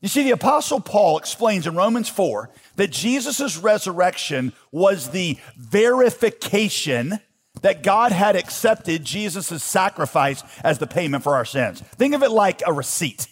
You 0.01 0.09
see, 0.09 0.23
the 0.23 0.31
Apostle 0.31 0.81
Paul 0.81 1.19
explains 1.19 1.67
in 1.67 1.75
Romans 1.75 2.09
4 2.09 2.51
that 2.77 2.91
Jesus' 2.91 3.57
resurrection 3.57 4.53
was 4.71 5.11
the 5.11 5.39
verification 5.57 7.19
that 7.63 7.83
God 7.83 8.13
had 8.13 8.37
accepted 8.37 9.05
Jesus' 9.05 9.63
sacrifice 9.63 10.43
as 10.63 10.79
the 10.79 10.87
payment 10.87 11.25
for 11.25 11.35
our 11.35 11.45
sins. 11.45 11.81
Think 11.81 12.15
of 12.15 12.23
it 12.23 12.31
like 12.31 12.63
a 12.67 12.73
receipt. 12.73 13.27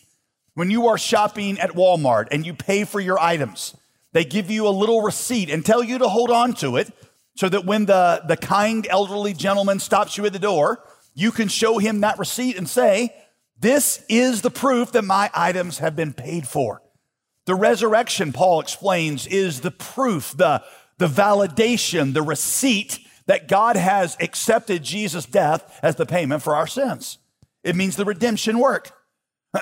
When 0.54 0.70
you 0.70 0.88
are 0.88 0.98
shopping 0.98 1.58
at 1.58 1.72
Walmart 1.72 2.28
and 2.30 2.46
you 2.46 2.54
pay 2.54 2.84
for 2.84 3.00
your 3.00 3.18
items, 3.18 3.76
they 4.12 4.24
give 4.24 4.50
you 4.50 4.66
a 4.66 4.70
little 4.70 5.02
receipt 5.02 5.50
and 5.50 5.64
tell 5.64 5.82
you 5.82 5.98
to 5.98 6.08
hold 6.08 6.30
on 6.30 6.54
to 6.54 6.76
it 6.76 6.92
so 7.36 7.48
that 7.48 7.64
when 7.64 7.86
the, 7.86 8.22
the 8.26 8.36
kind 8.36 8.86
elderly 8.88 9.32
gentleman 9.32 9.80
stops 9.80 10.16
you 10.16 10.24
at 10.26 10.32
the 10.32 10.38
door, 10.38 10.84
you 11.14 11.32
can 11.32 11.48
show 11.48 11.78
him 11.78 12.00
that 12.00 12.18
receipt 12.18 12.56
and 12.56 12.68
say, 12.68 13.14
This 13.58 14.04
is 14.08 14.42
the 14.42 14.50
proof 14.50 14.92
that 14.92 15.02
my 15.02 15.30
items 15.34 15.78
have 15.78 15.96
been 15.96 16.12
paid 16.12 16.46
for. 16.46 16.82
The 17.46 17.54
resurrection, 17.54 18.32
Paul 18.32 18.60
explains, 18.60 19.26
is 19.26 19.60
the 19.60 19.70
proof, 19.70 20.34
the, 20.36 20.62
the 20.98 21.08
validation, 21.08 22.14
the 22.14 22.22
receipt 22.22 23.00
that 23.26 23.48
God 23.48 23.76
has 23.76 24.16
accepted 24.20 24.82
Jesus' 24.82 25.26
death 25.26 25.78
as 25.82 25.96
the 25.96 26.06
payment 26.06 26.42
for 26.42 26.54
our 26.54 26.66
sins. 26.66 27.18
It 27.62 27.76
means 27.76 27.96
the 27.96 28.04
redemption 28.04 28.58
work. 28.58 28.92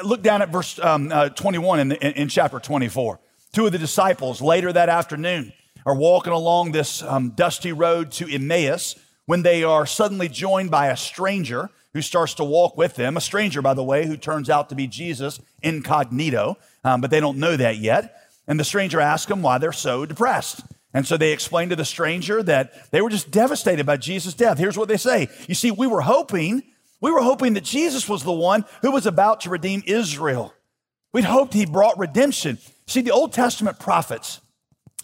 Look 0.04 0.22
down 0.22 0.42
at 0.42 0.48
verse 0.48 0.78
um, 0.78 1.12
uh, 1.12 1.28
21 1.30 1.80
in, 1.80 1.92
in, 1.92 2.12
in, 2.12 2.28
chapter 2.28 2.58
24. 2.58 3.20
Two 3.52 3.66
of 3.66 3.72
the 3.72 3.78
disciples 3.78 4.40
later 4.40 4.72
that 4.72 4.88
afternoon 4.88 5.52
are 5.84 5.96
walking 5.96 6.32
along 6.32 6.72
this 6.72 7.02
um, 7.02 7.30
dusty 7.30 7.72
road 7.72 8.12
to 8.12 8.32
Emmaus 8.32 8.96
when 9.26 9.42
they 9.42 9.64
are 9.64 9.86
suddenly 9.86 10.28
joined 10.28 10.70
by 10.70 10.88
a 10.88 10.96
stranger 10.96 11.70
who 11.92 12.02
starts 12.02 12.34
to 12.34 12.44
walk 12.44 12.76
with 12.76 12.94
them. 12.96 13.16
A 13.16 13.20
stranger, 13.20 13.62
by 13.62 13.74
the 13.74 13.84
way, 13.84 14.06
who 14.06 14.16
turns 14.16 14.48
out 14.48 14.68
to 14.70 14.74
be 14.74 14.86
Jesus 14.86 15.40
incognito, 15.62 16.56
um, 16.84 17.00
but 17.00 17.10
they 17.10 17.20
don't 17.20 17.38
know 17.38 17.56
that 17.56 17.78
yet. 17.78 18.16
And 18.46 18.58
the 18.58 18.64
stranger 18.64 19.00
asks 19.00 19.28
them 19.28 19.42
why 19.42 19.58
they're 19.58 19.72
so 19.72 20.06
depressed. 20.06 20.62
And 20.94 21.06
so 21.06 21.16
they 21.16 21.32
explain 21.32 21.68
to 21.70 21.76
the 21.76 21.84
stranger 21.84 22.42
that 22.42 22.90
they 22.90 23.00
were 23.00 23.10
just 23.10 23.30
devastated 23.30 23.86
by 23.86 23.96
Jesus' 23.96 24.34
death. 24.34 24.58
Here's 24.58 24.76
what 24.76 24.88
they 24.88 24.96
say 24.96 25.28
You 25.48 25.54
see, 25.54 25.70
we 25.70 25.86
were 25.86 26.02
hoping, 26.02 26.62
we 27.00 27.10
were 27.10 27.22
hoping 27.22 27.54
that 27.54 27.64
Jesus 27.64 28.08
was 28.08 28.24
the 28.24 28.32
one 28.32 28.64
who 28.82 28.90
was 28.90 29.06
about 29.06 29.42
to 29.42 29.50
redeem 29.50 29.82
Israel. 29.86 30.52
We'd 31.12 31.24
hoped 31.24 31.54
he 31.54 31.66
brought 31.66 31.98
redemption. 31.98 32.58
See, 32.86 33.02
the 33.02 33.10
Old 33.10 33.32
Testament 33.32 33.78
prophets 33.78 34.40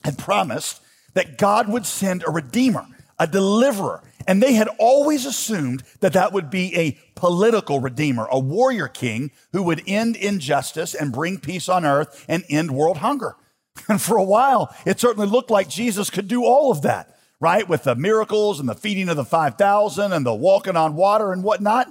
had 0.05 0.19
promised 0.19 0.81
that 1.15 1.39
God 1.39 1.69
would 1.69 1.87
send 1.87 2.23
a 2.27 2.31
redeemer, 2.31 2.87
a 3.19 3.27
deliverer. 3.27 4.03
And 4.27 4.43
they 4.43 4.53
had 4.53 4.69
always 4.79 5.25
assumed 5.25 5.83
that 6.01 6.13
that 6.13 6.33
would 6.33 6.51
be 6.51 6.77
a 6.77 6.99
political 7.15 7.81
redeemer, 7.81 8.29
a 8.31 8.39
warrior 8.39 8.89
king 8.89 9.31
who 9.53 9.63
would 9.65 9.83
end 9.87 10.17
injustice 10.17 10.95
and 10.95 11.13
bring 11.13 11.39
peace 11.39 11.69
on 11.69 11.85
earth 11.85 12.25
and 12.29 12.45
end 12.49 12.71
world 12.71 12.99
hunger. 12.99 13.37
And 13.89 14.03
for 14.03 14.17
a 14.17 14.25
while, 14.25 14.75
it 14.85 14.99
certainly 14.99 15.29
looked 15.29 15.53
like 15.53 15.69
Jesus 15.69 16.11
could 16.11 16.27
do 16.27 16.45
all 16.45 16.73
of 16.73 16.83
that, 16.83 17.17
right? 17.39 17.67
With 17.69 17.85
the 17.85 17.95
miracles 17.95 18.59
and 18.59 18.69
the 18.69 18.75
feeding 18.75 19.09
of 19.09 19.17
the 19.17 19.25
5,000 19.25 20.13
and 20.13 20.27
the 20.27 20.35
walking 20.35 20.77
on 20.77 20.97
water 20.97 21.33
and 21.33 21.45
whatnot. 21.45 21.87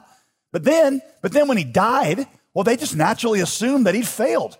But 0.52 0.66
then, 0.66 1.02
but 1.22 1.32
then 1.32 1.48
when 1.48 1.58
he 1.58 1.64
died, 1.64 2.28
well, 2.54 2.66
they 2.66 2.76
just 2.76 2.96
naturally 2.96 3.40
assumed 3.40 3.86
that 3.86 3.96
he'd 3.96 4.08
failed. 4.08 4.58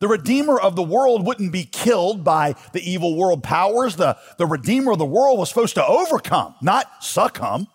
The 0.00 0.08
Redeemer 0.08 0.58
of 0.58 0.76
the 0.76 0.82
world 0.82 1.26
wouldn't 1.26 1.52
be 1.52 1.64
killed 1.64 2.22
by 2.22 2.54
the 2.72 2.88
evil 2.88 3.16
world 3.16 3.42
powers. 3.42 3.96
The, 3.96 4.16
the 4.36 4.46
Redeemer 4.46 4.92
of 4.92 4.98
the 4.98 5.04
world 5.04 5.38
was 5.38 5.48
supposed 5.48 5.74
to 5.74 5.86
overcome, 5.86 6.54
not 6.62 6.86
succumb. 7.02 7.66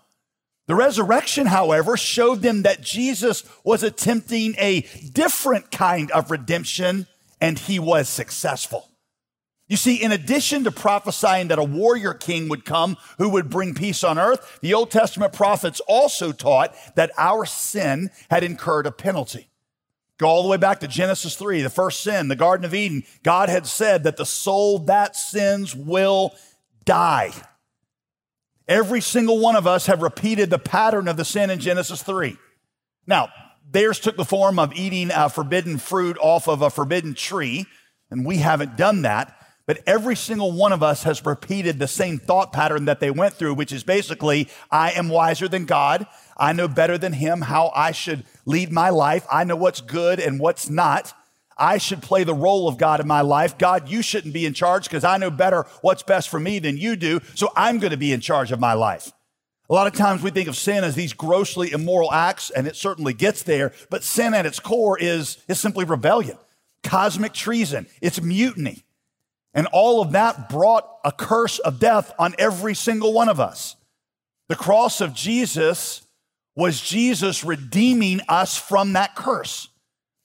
The 0.68 0.76
resurrection, 0.76 1.48
however, 1.48 1.98
showed 1.98 2.42
them 2.42 2.62
that 2.62 2.82
Jesus 2.82 3.44
was 3.66 3.84
attempting 3.84 4.56
a 4.58 4.82
different 5.12 5.72
kind 5.72 6.10
of 6.12 6.32
redemption 6.32 7.08
and 7.42 7.60
he 7.60 7.80
was 7.80 8.08
successful. 8.08 8.90
You 9.68 9.76
see, 9.76 10.02
in 10.02 10.14
addition 10.14 10.64
to 10.64 10.72
prophesying 10.72 11.50
that 11.50 11.60
a 11.60 11.64
warrior 11.64 12.14
king 12.14 12.48
would 12.48 12.64
come 12.64 12.96
who 13.18 13.30
would 13.30 13.50
bring 13.50 13.74
peace 13.74 14.04
on 14.04 14.18
earth, 14.18 14.60
the 14.62 14.74
Old 14.74 14.92
Testament 14.92 15.34
prophets 15.34 15.82
also 15.88 16.32
taught 16.32 16.74
that 16.96 17.12
our 17.18 17.46
sin 17.46 18.10
had 18.30 18.44
incurred 18.44 18.88
a 18.88 18.92
penalty. 18.92 19.50
Go 20.20 20.28
all 20.28 20.44
the 20.44 20.50
way 20.50 20.58
back 20.58 20.80
to 20.82 20.88
Genesis 20.88 21.36
3, 21.36 21.62
the 21.62 21.70
first 21.70 22.02
sin, 22.02 22.28
the 22.28 22.36
Garden 22.36 22.66
of 22.66 22.74
Eden. 22.74 23.04
God 23.24 23.50
had 23.50 23.66
said 23.66 24.04
that 24.04 24.18
the 24.18 24.26
soul 24.26 24.80
that 24.80 25.16
sins 25.16 25.76
will 25.76 26.34
die. 26.86 27.32
Every 28.68 29.02
single 29.02 29.40
one 29.40 29.56
of 29.56 29.68
us 29.68 29.88
have 29.88 30.02
repeated 30.02 30.50
the 30.50 30.60
pattern 30.60 31.08
of 31.08 31.18
the 31.18 31.26
sin 31.26 31.50
in 31.50 31.60
Genesis 31.60 32.04
3. 32.04 32.38
Now, 33.08 33.30
theirs 33.70 34.00
took 34.00 34.16
the 34.16 34.24
form 34.24 34.60
of 34.60 34.74
eating 34.74 35.12
a 35.14 35.30
forbidden 35.30 35.78
fruit 35.78 36.18
off 36.22 36.48
of 36.48 36.62
a 36.62 36.70
forbidden 36.70 37.14
tree, 37.16 37.66
and 38.10 38.26
we 38.26 38.38
haven't 38.38 38.78
done 38.78 39.02
that. 39.02 39.36
But 39.66 39.82
every 39.88 40.16
single 40.16 40.52
one 40.52 40.74
of 40.74 40.84
us 40.84 41.04
has 41.04 41.26
repeated 41.26 41.80
the 41.80 41.88
same 41.88 42.20
thought 42.20 42.52
pattern 42.52 42.86
that 42.86 43.00
they 43.00 43.12
went 43.12 43.34
through, 43.34 43.54
which 43.54 43.72
is 43.72 43.84
basically, 43.84 44.50
I 44.70 44.92
am 44.92 45.10
wiser 45.10 45.48
than 45.48 45.66
God. 45.66 46.06
I 46.38 46.54
know 46.54 46.68
better 46.68 46.98
than 46.98 47.14
Him 47.14 47.42
how 47.42 47.72
I 47.76 47.92
should 47.92 48.24
lead 48.46 48.72
my 48.72 48.90
life. 48.90 49.26
I 49.32 49.44
know 49.44 49.56
what's 49.56 49.82
good 49.82 50.20
and 50.20 50.40
what's 50.40 50.70
not. 50.70 51.14
I 51.58 51.78
should 51.78 52.02
play 52.02 52.24
the 52.24 52.34
role 52.34 52.68
of 52.68 52.78
God 52.78 53.00
in 53.00 53.08
my 53.08 53.22
life. 53.22 53.58
God, 53.58 53.90
you 53.90 54.02
shouldn't 54.02 54.34
be 54.34 54.46
in 54.46 54.54
charge 54.54 54.86
because 54.86 55.04
I 55.04 55.18
know 55.18 55.30
better 55.30 55.66
what's 55.82 56.04
best 56.04 56.30
for 56.30 56.40
me 56.40 56.60
than 56.60 56.78
you 56.78 56.96
do. 56.96 57.20
So 57.36 57.52
I'm 57.56 57.80
going 57.80 57.92
to 57.92 57.98
be 57.98 58.12
in 58.12 58.22
charge 58.22 58.52
of 58.52 58.60
my 58.60 58.74
life. 58.74 59.12
A 59.70 59.74
lot 59.74 59.88
of 59.88 59.94
times 59.94 60.22
we 60.22 60.32
think 60.32 60.50
of 60.50 60.58
sin 60.58 60.84
as 60.84 60.96
these 60.96 61.14
grossly 61.14 61.72
immoral 61.72 62.12
acts, 62.12 62.50
and 62.50 62.68
it 62.68 62.76
certainly 62.76 63.14
gets 63.14 63.44
there, 63.44 63.72
but 63.90 64.04
sin 64.04 64.34
at 64.34 64.46
its 64.46 64.60
core 64.60 64.98
is, 65.00 65.38
is 65.48 65.60
simply 65.60 65.86
rebellion, 65.86 66.38
cosmic 66.84 67.34
treason, 67.34 67.88
it's 68.02 68.22
mutiny. 68.22 68.84
And 69.54 69.68
all 69.68 70.02
of 70.02 70.12
that 70.12 70.50
brought 70.50 70.88
a 71.06 71.12
curse 71.12 71.60
of 71.60 71.80
death 71.80 72.14
on 72.20 72.36
every 72.38 72.74
single 72.74 73.14
one 73.14 73.30
of 73.30 73.40
us. 73.40 73.76
The 74.50 74.56
cross 74.56 75.00
of 75.00 75.14
Jesus 75.14 76.02
was 76.56 76.82
Jesus 76.82 77.44
redeeming 77.44 78.22
us 78.28 78.58
from 78.58 78.94
that 78.94 79.16
curse. 79.16 79.70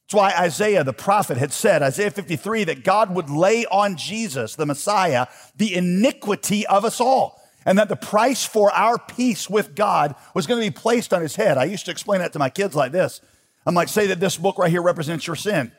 That's 0.07 0.15
why 0.15 0.33
Isaiah, 0.39 0.85
the 0.85 0.93
prophet, 0.93 1.37
had 1.37 1.53
said, 1.53 1.83
Isaiah 1.83 2.11
53, 2.11 2.65
that 2.65 2.85
God 2.85 3.15
would 3.15 3.29
lay 3.29 3.67
on 3.67 3.97
Jesus, 3.97 4.55
the 4.55 4.65
Messiah, 4.65 5.27
the 5.57 5.75
iniquity 5.75 6.67
of 6.67 6.85
us 6.85 7.01
all, 7.01 7.41
and 7.67 7.79
that 7.79 7.91
the 7.91 7.97
price 7.97 8.47
for 8.47 8.73
our 8.73 8.99
peace 8.99 9.51
with 9.51 9.75
God 9.75 10.15
was 10.35 10.47
going 10.47 10.63
to 10.63 10.67
be 10.67 10.75
placed 10.75 11.13
on 11.13 11.21
his 11.21 11.37
head. 11.37 11.59
I 11.59 11.65
used 11.65 11.85
to 11.87 11.91
explain 11.91 12.21
that 12.21 12.33
to 12.33 12.39
my 12.39 12.49
kids 12.49 12.75
like 12.75 12.93
this. 12.93 13.21
I'm 13.67 13.75
like, 13.75 13.89
say 13.89 14.07
that 14.07 14.21
this 14.21 14.39
book 14.39 14.57
right 14.57 14.71
here 14.71 14.81
represents 14.81 15.27
your 15.27 15.37
sin. 15.37 15.73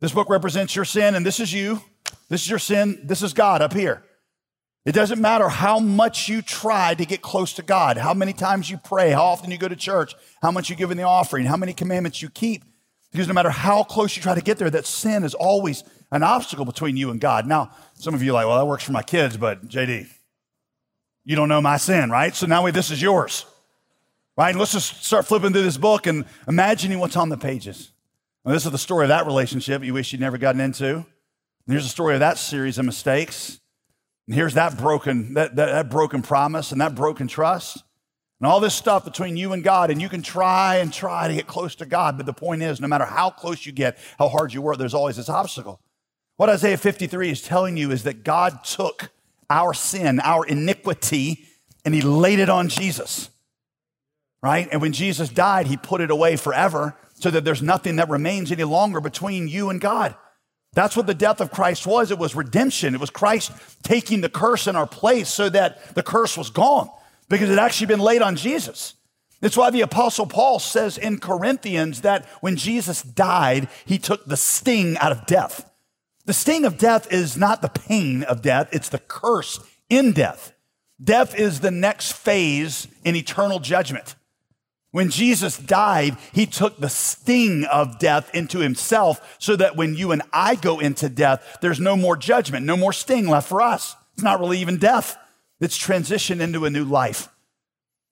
This 0.00 0.12
book 0.12 0.30
represents 0.30 0.74
your 0.74 0.86
sin, 0.86 1.14
and 1.14 1.24
this 1.24 1.38
is 1.38 1.52
you. 1.52 1.82
This 2.30 2.42
is 2.42 2.48
your 2.48 2.58
sin. 2.58 3.00
This 3.04 3.22
is 3.22 3.34
God 3.34 3.60
up 3.60 3.74
here. 3.74 4.02
It 4.84 4.92
doesn't 4.92 5.20
matter 5.20 5.48
how 5.48 5.78
much 5.78 6.28
you 6.28 6.42
try 6.42 6.94
to 6.94 7.04
get 7.04 7.22
close 7.22 7.52
to 7.54 7.62
God, 7.62 7.96
how 7.96 8.14
many 8.14 8.32
times 8.32 8.68
you 8.68 8.78
pray, 8.78 9.10
how 9.10 9.22
often 9.22 9.52
you 9.52 9.58
go 9.58 9.68
to 9.68 9.76
church, 9.76 10.14
how 10.42 10.50
much 10.50 10.70
you 10.70 10.76
give 10.76 10.90
in 10.90 10.96
the 10.96 11.04
offering, 11.04 11.46
how 11.46 11.56
many 11.56 11.72
commandments 11.72 12.20
you 12.20 12.28
keep. 12.28 12.64
Because 13.12 13.28
no 13.28 13.34
matter 13.34 13.50
how 13.50 13.84
close 13.84 14.16
you 14.16 14.22
try 14.22 14.34
to 14.34 14.40
get 14.40 14.58
there, 14.58 14.70
that 14.70 14.86
sin 14.86 15.22
is 15.22 15.34
always 15.34 15.84
an 16.10 16.22
obstacle 16.22 16.64
between 16.64 16.96
you 16.96 17.10
and 17.10 17.20
God. 17.20 17.46
Now, 17.46 17.70
some 17.94 18.14
of 18.14 18.22
you 18.22 18.32
are 18.32 18.34
like, 18.34 18.46
well, 18.46 18.58
that 18.58 18.66
works 18.66 18.82
for 18.82 18.92
my 18.92 19.02
kids, 19.02 19.36
but 19.36 19.68
JD, 19.68 20.08
you 21.24 21.36
don't 21.36 21.48
know 21.48 21.60
my 21.60 21.76
sin, 21.76 22.10
right? 22.10 22.34
So 22.34 22.46
now 22.46 22.68
this 22.70 22.90
is 22.90 23.00
yours, 23.00 23.46
right? 24.36 24.50
And 24.50 24.58
let's 24.58 24.72
just 24.72 25.04
start 25.04 25.26
flipping 25.26 25.52
through 25.52 25.62
this 25.62 25.76
book 25.76 26.08
and 26.08 26.24
imagining 26.48 26.98
what's 26.98 27.16
on 27.16 27.28
the 27.28 27.36
pages. 27.36 27.92
Well, 28.44 28.52
this 28.52 28.66
is 28.66 28.72
the 28.72 28.78
story 28.78 29.04
of 29.04 29.10
that 29.10 29.26
relationship 29.26 29.84
you 29.84 29.94
wish 29.94 30.12
you'd 30.12 30.20
never 30.20 30.38
gotten 30.38 30.60
into. 30.60 30.96
And 30.96 31.06
here's 31.68 31.84
the 31.84 31.90
story 31.90 32.14
of 32.14 32.20
that 32.20 32.38
series 32.38 32.78
of 32.78 32.84
mistakes. 32.84 33.60
And 34.26 34.34
here's 34.34 34.54
that 34.54 34.78
broken, 34.78 35.34
that, 35.34 35.56
that, 35.56 35.66
that 35.66 35.90
broken 35.90 36.22
promise 36.22 36.72
and 36.72 36.80
that 36.80 36.94
broken 36.94 37.26
trust. 37.26 37.82
And 38.40 38.46
all 38.50 38.60
this 38.60 38.74
stuff 38.74 39.04
between 39.04 39.36
you 39.36 39.52
and 39.52 39.62
God, 39.62 39.90
and 39.90 40.02
you 40.02 40.08
can 40.08 40.22
try 40.22 40.76
and 40.76 40.92
try 40.92 41.28
to 41.28 41.34
get 41.34 41.46
close 41.46 41.76
to 41.76 41.86
God, 41.86 42.16
but 42.16 42.26
the 42.26 42.32
point 42.32 42.62
is, 42.62 42.80
no 42.80 42.88
matter 42.88 43.04
how 43.04 43.30
close 43.30 43.64
you 43.64 43.72
get, 43.72 43.98
how 44.18 44.28
hard 44.28 44.52
you 44.52 44.60
work, 44.60 44.78
there's 44.78 44.94
always 44.94 45.16
this 45.16 45.28
obstacle. 45.28 45.80
What 46.36 46.48
Isaiah 46.48 46.76
53 46.76 47.30
is 47.30 47.42
telling 47.42 47.76
you 47.76 47.92
is 47.92 48.02
that 48.02 48.24
God 48.24 48.64
took 48.64 49.10
our 49.48 49.74
sin, 49.74 50.18
our 50.18 50.44
iniquity, 50.44 51.44
and 51.84 51.94
he 51.94 52.00
laid 52.00 52.40
it 52.40 52.48
on 52.48 52.68
Jesus. 52.68 53.30
Right? 54.42 54.68
And 54.72 54.80
when 54.80 54.92
Jesus 54.92 55.28
died, 55.28 55.68
he 55.68 55.76
put 55.76 56.00
it 56.00 56.10
away 56.10 56.34
forever 56.34 56.96
so 57.14 57.30
that 57.30 57.44
there's 57.44 57.62
nothing 57.62 57.96
that 57.96 58.08
remains 58.08 58.50
any 58.50 58.64
longer 58.64 59.00
between 59.00 59.46
you 59.46 59.70
and 59.70 59.80
God. 59.80 60.16
That's 60.74 60.96
what 60.96 61.06
the 61.06 61.14
death 61.14 61.40
of 61.40 61.50
Christ 61.50 61.86
was. 61.86 62.10
It 62.10 62.18
was 62.18 62.34
redemption. 62.34 62.94
It 62.94 63.00
was 63.00 63.10
Christ 63.10 63.52
taking 63.82 64.22
the 64.22 64.30
curse 64.30 64.66
in 64.66 64.76
our 64.76 64.86
place 64.86 65.28
so 65.28 65.48
that 65.50 65.94
the 65.94 66.02
curse 66.02 66.36
was 66.36 66.50
gone 66.50 66.90
because 67.28 67.48
it 67.48 67.58
had 67.58 67.64
actually 67.64 67.88
been 67.88 68.00
laid 68.00 68.22
on 68.22 68.36
Jesus. 68.36 68.94
That's 69.40 69.56
why 69.56 69.70
the 69.70 69.80
apostle 69.80 70.26
Paul 70.26 70.60
says 70.60 70.96
in 70.96 71.18
Corinthians 71.18 72.02
that 72.02 72.26
when 72.40 72.56
Jesus 72.56 73.02
died, 73.02 73.68
he 73.84 73.98
took 73.98 74.24
the 74.24 74.36
sting 74.36 74.96
out 74.98 75.12
of 75.12 75.26
death. 75.26 75.68
The 76.24 76.32
sting 76.32 76.64
of 76.64 76.78
death 76.78 77.12
is 77.12 77.36
not 77.36 77.60
the 77.60 77.68
pain 77.68 78.22
of 78.22 78.40
death, 78.40 78.68
it's 78.72 78.88
the 78.88 79.00
curse 79.00 79.58
in 79.90 80.12
death. 80.12 80.52
Death 81.02 81.34
is 81.34 81.60
the 81.60 81.72
next 81.72 82.12
phase 82.12 82.86
in 83.04 83.16
eternal 83.16 83.58
judgment. 83.58 84.14
When 84.92 85.10
Jesus 85.10 85.58
died, 85.58 86.16
he 86.32 86.46
took 86.46 86.78
the 86.78 86.88
sting 86.88 87.64
of 87.64 87.98
death 87.98 88.30
into 88.34 88.60
himself 88.60 89.36
so 89.38 89.56
that 89.56 89.74
when 89.74 89.94
you 89.94 90.12
and 90.12 90.22
I 90.32 90.54
go 90.54 90.78
into 90.80 91.08
death, 91.08 91.58
there's 91.60 91.80
no 91.80 91.96
more 91.96 92.16
judgment, 92.16 92.64
no 92.66 92.76
more 92.76 92.92
sting 92.92 93.26
left 93.26 93.48
for 93.48 93.60
us. 93.60 93.96
It's 94.14 94.22
not 94.22 94.38
really 94.38 94.58
even 94.58 94.76
death, 94.76 95.16
it's 95.60 95.76
transition 95.76 96.40
into 96.40 96.66
a 96.66 96.70
new 96.70 96.84
life. 96.84 97.28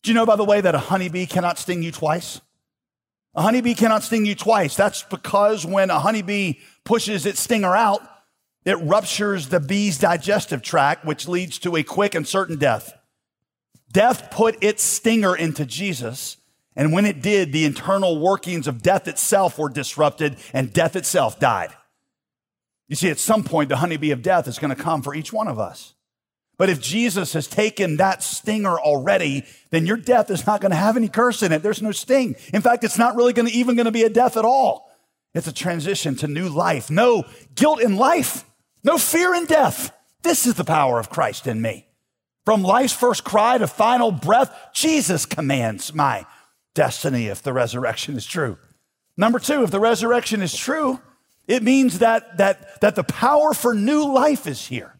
Do 0.02 0.10
you 0.10 0.14
know, 0.14 0.24
by 0.24 0.36
the 0.36 0.44
way, 0.44 0.62
that 0.62 0.74
a 0.74 0.78
honeybee 0.78 1.26
cannot 1.26 1.58
sting 1.58 1.82
you 1.82 1.92
twice? 1.92 2.40
A 3.34 3.42
honeybee 3.42 3.74
cannot 3.74 4.02
sting 4.02 4.24
you 4.24 4.34
twice. 4.34 4.74
That's 4.74 5.02
because 5.02 5.66
when 5.66 5.90
a 5.90 5.98
honeybee 5.98 6.54
pushes 6.84 7.26
its 7.26 7.40
stinger 7.40 7.76
out, 7.76 8.00
It 8.64 8.78
ruptures 8.78 9.48
the 9.48 9.60
bee's 9.60 9.98
digestive 9.98 10.62
tract, 10.62 11.04
which 11.04 11.26
leads 11.26 11.58
to 11.60 11.76
a 11.76 11.82
quick 11.82 12.14
and 12.14 12.26
certain 12.26 12.56
death. 12.58 12.92
Death 13.90 14.30
put 14.30 14.62
its 14.62 14.82
stinger 14.82 15.34
into 15.34 15.64
Jesus, 15.64 16.36
and 16.76 16.92
when 16.92 17.06
it 17.06 17.20
did, 17.20 17.52
the 17.52 17.64
internal 17.64 18.20
workings 18.20 18.68
of 18.68 18.82
death 18.82 19.08
itself 19.08 19.58
were 19.58 19.68
disrupted, 19.68 20.36
and 20.52 20.72
death 20.72 20.96
itself 20.96 21.40
died. 21.40 21.70
You 22.88 22.96
see, 22.96 23.10
at 23.10 23.18
some 23.18 23.44
point, 23.44 23.68
the 23.68 23.76
honeybee 23.76 24.10
of 24.10 24.22
death 24.22 24.48
is 24.48 24.58
going 24.58 24.74
to 24.74 24.82
come 24.82 25.02
for 25.02 25.14
each 25.14 25.32
one 25.32 25.48
of 25.48 25.58
us. 25.58 25.94
But 26.58 26.68
if 26.68 26.80
Jesus 26.80 27.32
has 27.32 27.46
taken 27.46 27.96
that 27.96 28.22
stinger 28.22 28.78
already, 28.78 29.44
then 29.70 29.86
your 29.86 29.96
death 29.96 30.30
is 30.30 30.46
not 30.46 30.60
going 30.60 30.72
to 30.72 30.76
have 30.76 30.96
any 30.96 31.08
curse 31.08 31.42
in 31.42 31.52
it. 31.52 31.62
There's 31.62 31.80
no 31.80 31.92
sting. 31.92 32.36
In 32.52 32.60
fact, 32.60 32.84
it's 32.84 32.98
not 32.98 33.16
really 33.16 33.32
going 33.32 33.48
to 33.48 33.54
even 33.54 33.76
going 33.76 33.86
to 33.86 33.92
be 33.92 34.02
a 34.02 34.10
death 34.10 34.36
at 34.36 34.44
all. 34.44 34.90
It's 35.32 35.46
a 35.46 35.54
transition 35.54 36.16
to 36.16 36.28
new 36.28 36.48
life. 36.48 36.90
No 36.90 37.24
guilt 37.54 37.80
in 37.80 37.96
life, 37.96 38.44
no 38.84 38.98
fear 38.98 39.34
in 39.34 39.46
death. 39.46 39.90
This 40.22 40.46
is 40.46 40.54
the 40.54 40.64
power 40.64 40.98
of 40.98 41.08
Christ 41.08 41.46
in 41.46 41.62
me. 41.62 41.86
From 42.44 42.62
life's 42.62 42.92
first 42.92 43.24
cry 43.24 43.56
to 43.56 43.66
final 43.66 44.10
breath, 44.10 44.54
Jesus 44.74 45.24
commands 45.24 45.94
my 45.94 46.26
destiny 46.80 47.26
if 47.26 47.42
the 47.42 47.52
resurrection 47.52 48.16
is 48.16 48.24
true. 48.24 48.56
Number 49.14 49.38
two, 49.38 49.62
if 49.62 49.70
the 49.70 49.78
resurrection 49.78 50.40
is 50.40 50.56
true, 50.56 50.98
it 51.46 51.62
means 51.62 51.98
that, 51.98 52.38
that, 52.38 52.80
that 52.80 52.94
the 52.94 53.04
power 53.04 53.52
for 53.52 53.74
new 53.74 54.10
life 54.10 54.46
is 54.46 54.66
here. 54.66 54.98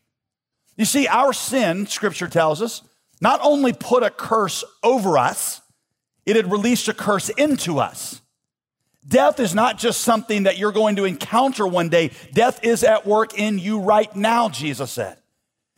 You 0.77 0.85
see, 0.85 1.07
our 1.07 1.33
sin, 1.33 1.87
scripture 1.87 2.29
tells 2.29 2.61
us, 2.61 2.83
not 3.23 3.41
only 3.43 3.73
put 3.73 4.03
a 4.03 4.11
curse 4.11 4.63
over 4.83 5.17
us, 5.17 5.63
it 6.27 6.37
had 6.37 6.53
released 6.53 6.87
a 6.89 6.93
curse 6.93 7.31
into 7.31 7.79
us. 7.79 8.21
Death 9.09 9.41
is 9.41 9.55
not 9.55 9.79
just 9.79 10.03
something 10.03 10.43
that 10.43 10.59
you're 10.59 10.73
going 10.73 10.97
to 10.97 11.07
encounter 11.07 11.67
one 11.67 11.89
day. 11.89 12.11
Death 12.35 12.63
is 12.63 12.85
at 12.85 13.07
work 13.07 13.39
in 13.39 13.59
you 13.59 13.81
right 13.81 14.15
now, 14.15 14.51
Jesus 14.51 14.91
said. 14.91 15.17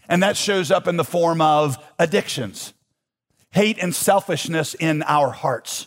And 0.08 0.24
that 0.24 0.36
shows 0.36 0.72
up 0.72 0.88
in 0.88 0.96
the 0.96 1.04
form 1.04 1.40
of 1.40 1.78
addictions, 1.96 2.74
hate 3.50 3.78
and 3.78 3.94
selfishness 3.94 4.74
in 4.74 5.04
our 5.04 5.30
hearts, 5.30 5.86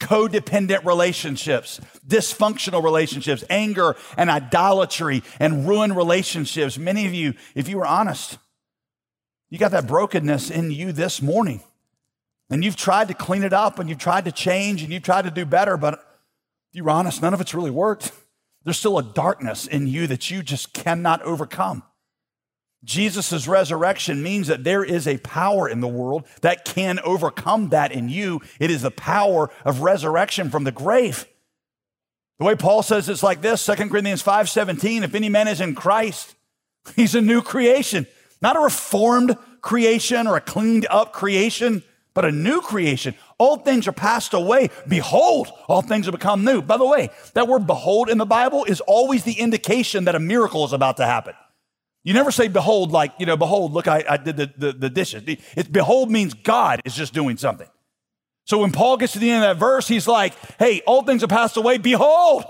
codependent 0.00 0.84
relationships, 0.84 1.80
dysfunctional 2.06 2.82
relationships, 2.82 3.44
anger 3.48 3.96
and 4.16 4.30
idolatry 4.30 5.22
and 5.40 5.66
ruined 5.66 5.96
relationships. 5.96 6.78
Many 6.78 7.06
of 7.06 7.14
you, 7.14 7.34
if 7.54 7.68
you 7.68 7.78
were 7.78 7.86
honest, 7.86 8.38
you 9.48 9.58
got 9.58 9.70
that 9.70 9.86
brokenness 9.86 10.50
in 10.50 10.70
you 10.70 10.92
this 10.92 11.22
morning. 11.22 11.62
And 12.50 12.64
you've 12.64 12.76
tried 12.76 13.08
to 13.08 13.14
clean 13.14 13.42
it 13.42 13.52
up 13.52 13.78
and 13.78 13.88
you've 13.88 13.98
tried 13.98 14.26
to 14.26 14.32
change 14.32 14.82
and 14.82 14.92
you've 14.92 15.02
tried 15.02 15.22
to 15.22 15.30
do 15.30 15.44
better, 15.44 15.76
but 15.76 15.94
if 15.94 16.74
you're 16.74 16.90
honest, 16.90 17.22
none 17.22 17.34
of 17.34 17.40
it's 17.40 17.54
really 17.54 17.70
worked. 17.70 18.12
There's 18.64 18.78
still 18.78 18.98
a 18.98 19.02
darkness 19.02 19.66
in 19.66 19.86
you 19.86 20.06
that 20.08 20.30
you 20.30 20.42
just 20.42 20.72
cannot 20.72 21.22
overcome. 21.22 21.82
Jesus' 22.86 23.48
resurrection 23.48 24.22
means 24.22 24.46
that 24.46 24.62
there 24.62 24.84
is 24.84 25.08
a 25.08 25.18
power 25.18 25.68
in 25.68 25.80
the 25.80 25.88
world 25.88 26.24
that 26.40 26.64
can 26.64 27.00
overcome 27.00 27.70
that 27.70 27.90
in 27.90 28.08
you. 28.08 28.40
It 28.60 28.70
is 28.70 28.82
the 28.82 28.92
power 28.92 29.50
of 29.64 29.80
resurrection 29.80 30.50
from 30.50 30.62
the 30.64 30.72
grave. 30.72 31.26
The 32.38 32.44
way 32.44 32.54
Paul 32.54 32.82
says 32.82 33.08
it's 33.08 33.24
like 33.24 33.42
this, 33.42 33.64
2 33.64 33.74
Corinthians 33.90 34.22
5:17, 34.22 35.02
if 35.02 35.14
any 35.14 35.28
man 35.28 35.48
is 35.48 35.60
in 35.60 35.74
Christ, 35.74 36.36
he's 36.96 37.14
a 37.16 37.20
new 37.20 37.42
creation. 37.42 38.06
Not 38.40 38.56
a 38.56 38.60
reformed 38.60 39.36
creation 39.62 40.28
or 40.28 40.36
a 40.36 40.40
cleaned 40.40 40.86
up 40.88 41.12
creation, 41.12 41.82
but 42.14 42.24
a 42.24 42.30
new 42.30 42.60
creation. 42.60 43.14
Old 43.40 43.64
things 43.64 43.88
are 43.88 43.92
passed 43.92 44.32
away. 44.32 44.70
Behold, 44.86 45.48
all 45.66 45.82
things 45.82 46.06
have 46.06 46.14
become 46.14 46.44
new. 46.44 46.62
By 46.62 46.76
the 46.76 46.86
way, 46.86 47.10
that 47.34 47.48
word 47.48 47.66
behold 47.66 48.08
in 48.08 48.18
the 48.18 48.26
Bible 48.26 48.64
is 48.64 48.80
always 48.82 49.24
the 49.24 49.40
indication 49.40 50.04
that 50.04 50.14
a 50.14 50.20
miracle 50.20 50.64
is 50.64 50.72
about 50.72 50.98
to 50.98 51.06
happen. 51.06 51.34
You 52.06 52.14
never 52.14 52.30
say 52.30 52.46
behold, 52.46 52.92
like, 52.92 53.14
you 53.18 53.26
know, 53.26 53.36
behold, 53.36 53.72
look, 53.72 53.88
I, 53.88 54.04
I 54.08 54.16
did 54.16 54.36
the, 54.36 54.52
the, 54.56 54.72
the 54.72 54.88
dishes. 54.88 55.24
It, 55.26 55.72
behold 55.72 56.08
means 56.08 56.34
God 56.34 56.80
is 56.84 56.94
just 56.94 57.12
doing 57.12 57.36
something. 57.36 57.66
So 58.44 58.58
when 58.58 58.70
Paul 58.70 58.96
gets 58.96 59.14
to 59.14 59.18
the 59.18 59.28
end 59.28 59.42
of 59.42 59.50
that 59.50 59.60
verse, 59.60 59.88
he's 59.88 60.06
like, 60.06 60.32
hey, 60.56 60.82
all 60.86 61.02
things 61.02 61.22
have 61.22 61.30
passed 61.30 61.56
away. 61.56 61.78
Behold, 61.78 62.44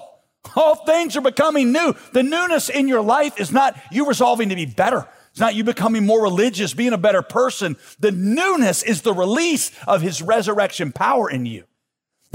all 0.55 0.75
things 0.85 1.17
are 1.17 1.23
becoming 1.23 1.73
new. 1.73 1.95
The 2.13 2.23
newness 2.23 2.69
in 2.69 2.87
your 2.87 3.01
life 3.01 3.41
is 3.41 3.51
not 3.51 3.81
you 3.91 4.07
resolving 4.07 4.51
to 4.51 4.55
be 4.55 4.67
better. 4.67 5.09
It's 5.31 5.41
not 5.41 5.55
you 5.55 5.65
becoming 5.65 6.05
more 6.05 6.23
religious, 6.23 6.75
being 6.75 6.93
a 6.93 6.99
better 6.99 7.23
person. 7.23 7.78
The 7.99 8.13
newness 8.13 8.83
is 8.83 9.00
the 9.00 9.15
release 9.15 9.73
of 9.87 10.02
his 10.02 10.21
resurrection 10.21 10.93
power 10.93 11.30
in 11.30 11.47
you. 11.47 11.65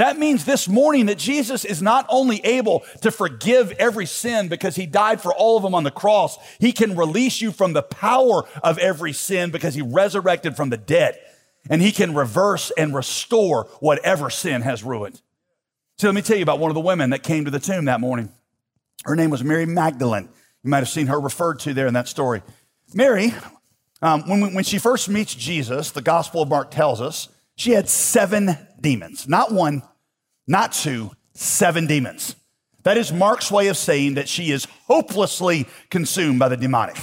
That 0.02 0.18
means 0.18 0.46
this 0.46 0.68
morning 0.68 1.06
that 1.06 1.20
Jesus 1.20 1.64
is 1.64 1.80
not 1.80 2.08
only 2.10 2.44
able 2.44 2.80
to 3.02 3.12
forgive 3.12 3.70
every 3.74 4.08
sin 4.08 4.48
because 4.48 4.76
he 4.76 4.88
died 4.88 5.22
for 5.22 5.32
all 5.32 5.58
of 5.58 5.62
them 5.62 5.76
on 5.76 5.84
the 5.84 5.92
cross, 5.92 6.40
he 6.58 6.72
can 6.72 6.98
release 6.98 7.40
you 7.40 7.52
from 7.52 7.74
the 7.74 7.84
power 7.84 8.42
of 8.64 8.80
every 8.80 9.14
sin 9.14 9.52
because 9.52 9.76
he 9.76 9.84
resurrected 9.84 10.56
from 10.56 10.72
the 10.72 10.78
dead. 10.78 11.20
And 11.70 11.84
he 11.84 11.92
can 11.92 12.16
reverse 12.16 12.72
and 12.76 12.96
restore 12.96 13.66
whatever 13.80 14.32
sin 14.32 14.64
has 14.64 14.84
ruined. 14.84 15.22
So 16.00 16.08
let 16.08 16.16
me 16.16 16.24
tell 16.24 16.38
you 16.38 16.42
about 16.42 16.58
one 16.58 16.72
of 16.72 16.76
the 16.76 16.82
women 16.82 17.12
that 17.12 17.22
came 17.22 17.46
to 17.46 17.52
the 17.52 17.60
tomb 17.60 17.86
that 17.86 18.00
morning. 18.00 18.32
Her 19.06 19.16
name 19.16 19.30
was 19.30 19.44
Mary 19.44 19.68
Magdalene. 19.68 20.30
You 20.64 20.72
might 20.72 20.80
have 20.80 20.90
seen 20.90 21.06
her 21.06 21.20
referred 21.20 21.60
to 21.60 21.76
there 21.76 21.86
in 21.86 21.94
that 21.94 22.08
story. 22.08 22.42
Mary, 22.96 23.36
um, 24.02 24.28
when, 24.28 24.56
when 24.56 24.64
she 24.64 24.80
first 24.80 25.10
meets 25.10 25.36
Jesus, 25.36 25.92
the 25.92 26.02
Gospel 26.02 26.42
of 26.42 26.50
Mark 26.50 26.72
tells 26.72 27.02
us, 27.02 27.30
she 27.56 27.74
had 27.74 27.88
seven 27.88 28.58
demons. 28.80 29.28
Not 29.28 29.52
one, 29.52 29.84
not 30.52 30.74
two, 30.74 31.12
seven 31.34 31.88
demons. 31.88 32.36
That 32.84 32.98
is 32.98 33.12
Mark's 33.12 33.52
way 33.52 33.68
of 33.68 33.78
saying 33.78 34.16
that 34.16 34.28
she 34.28 34.52
is 34.52 34.68
hopelessly 34.86 35.68
consumed 35.90 36.40
by 36.40 36.50
the 36.50 36.58
demonic. 36.58 36.98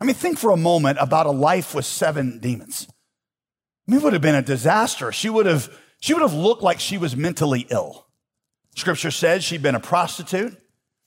I 0.00 0.04
mean, 0.04 0.14
think 0.14 0.38
for 0.38 0.50
a 0.50 0.56
moment 0.56 0.98
about 1.00 1.26
a 1.26 1.30
life 1.30 1.74
with 1.74 1.84
seven 1.84 2.38
demons. 2.40 2.88
I 3.86 3.92
mean, 3.92 4.00
it 4.00 4.04
would 4.04 4.12
have 4.12 4.22
been 4.22 4.34
a 4.34 4.42
disaster. 4.42 5.12
She 5.12 5.30
would 5.30 5.46
have, 5.46 5.70
she 6.00 6.14
would 6.14 6.22
have 6.22 6.34
looked 6.34 6.62
like 6.62 6.80
she 6.80 6.98
was 6.98 7.16
mentally 7.16 7.66
ill. 7.70 8.06
Scripture 8.76 9.10
says 9.10 9.44
she'd 9.44 9.62
been 9.62 9.74
a 9.74 9.80
prostitute. 9.80 10.56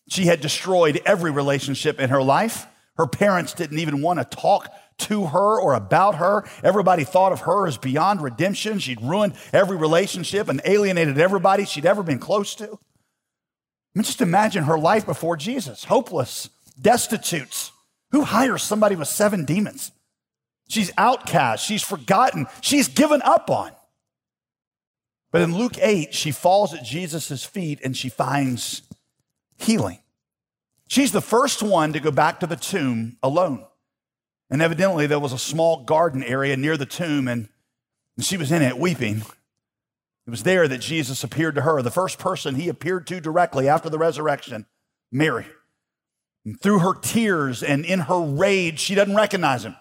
She 0.09 0.25
had 0.25 0.39
destroyed 0.39 1.01
every 1.05 1.31
relationship 1.31 1.99
in 1.99 2.09
her 2.09 2.23
life. 2.23 2.65
Her 2.97 3.07
parents 3.07 3.53
didn't 3.53 3.79
even 3.79 4.01
want 4.01 4.19
to 4.19 4.25
talk 4.25 4.71
to 4.97 5.27
her 5.27 5.61
or 5.61 5.73
about 5.73 6.15
her. 6.15 6.43
Everybody 6.63 7.03
thought 7.03 7.31
of 7.31 7.41
her 7.41 7.67
as 7.67 7.77
beyond 7.77 8.21
redemption. 8.21 8.79
She'd 8.79 9.01
ruined 9.01 9.35
every 9.53 9.77
relationship 9.77 10.49
and 10.49 10.61
alienated 10.65 11.19
everybody 11.19 11.65
she'd 11.65 11.85
ever 11.85 12.03
been 12.03 12.19
close 12.19 12.55
to. 12.55 12.65
I 12.65 13.99
mean, 13.99 14.03
just 14.03 14.21
imagine 14.21 14.63
her 14.63 14.77
life 14.77 15.05
before 15.05 15.37
Jesus 15.37 15.83
hopeless, 15.85 16.49
destitute. 16.81 17.71
Who 18.11 18.21
hires 18.21 18.63
somebody 18.63 18.95
with 18.95 19.07
seven 19.07 19.45
demons? 19.45 19.91
She's 20.69 20.91
outcast, 20.97 21.65
she's 21.65 21.83
forgotten, 21.83 22.47
she's 22.61 22.87
given 22.87 23.21
up 23.21 23.49
on. 23.49 23.71
But 25.31 25.41
in 25.41 25.55
Luke 25.55 25.77
8, 25.79 26.13
she 26.13 26.31
falls 26.31 26.73
at 26.73 26.83
Jesus' 26.83 27.43
feet 27.43 27.79
and 27.83 27.95
she 27.95 28.09
finds 28.09 28.81
healing. 29.57 29.99
She's 30.87 31.11
the 31.11 31.21
first 31.21 31.61
one 31.61 31.93
to 31.93 31.99
go 31.99 32.11
back 32.11 32.39
to 32.39 32.47
the 32.47 32.55
tomb 32.55 33.17
alone. 33.21 33.65
And 34.49 34.61
evidently, 34.61 35.07
there 35.07 35.19
was 35.19 35.33
a 35.33 35.37
small 35.37 35.83
garden 35.83 36.23
area 36.23 36.55
near 36.55 36.77
the 36.77 36.85
tomb, 36.85 37.27
and 37.27 37.49
she 38.19 38.37
was 38.37 38.51
in 38.51 38.61
it 38.61 38.77
weeping. 38.77 39.23
It 40.25 40.29
was 40.29 40.43
there 40.43 40.67
that 40.67 40.79
Jesus 40.79 41.23
appeared 41.23 41.55
to 41.55 41.61
her, 41.61 41.81
the 41.81 41.91
first 41.91 42.19
person 42.19 42.55
he 42.55 42.69
appeared 42.69 43.07
to 43.07 43.19
directly 43.19 43.67
after 43.67 43.89
the 43.89 43.97
resurrection, 43.97 44.65
Mary. 45.11 45.45
And 46.45 46.59
through 46.59 46.79
her 46.79 46.93
tears 46.93 47.61
and 47.61 47.85
in 47.85 47.99
her 48.01 48.21
rage, 48.21 48.79
she 48.79 48.95
doesn't 48.95 49.15
recognize 49.15 49.65
him. 49.65 49.75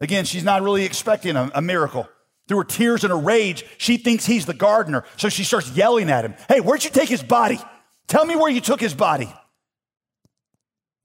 Again, 0.00 0.24
she's 0.24 0.44
not 0.44 0.62
really 0.62 0.84
expecting 0.84 1.36
a, 1.36 1.50
a 1.54 1.62
miracle. 1.62 2.08
Through 2.48 2.58
her 2.58 2.64
tears 2.64 3.04
and 3.04 3.12
her 3.12 3.18
rage, 3.18 3.64
she 3.78 3.96
thinks 3.96 4.26
he's 4.26 4.46
the 4.46 4.54
gardener. 4.54 5.04
So 5.16 5.28
she 5.28 5.44
starts 5.44 5.70
yelling 5.70 6.10
at 6.10 6.24
him 6.24 6.34
Hey, 6.48 6.60
where'd 6.60 6.82
you 6.82 6.90
take 6.90 7.08
his 7.08 7.22
body? 7.22 7.60
Tell 8.08 8.24
me 8.24 8.34
where 8.34 8.50
you 8.50 8.60
took 8.60 8.80
his 8.80 8.94
body. 8.94 9.32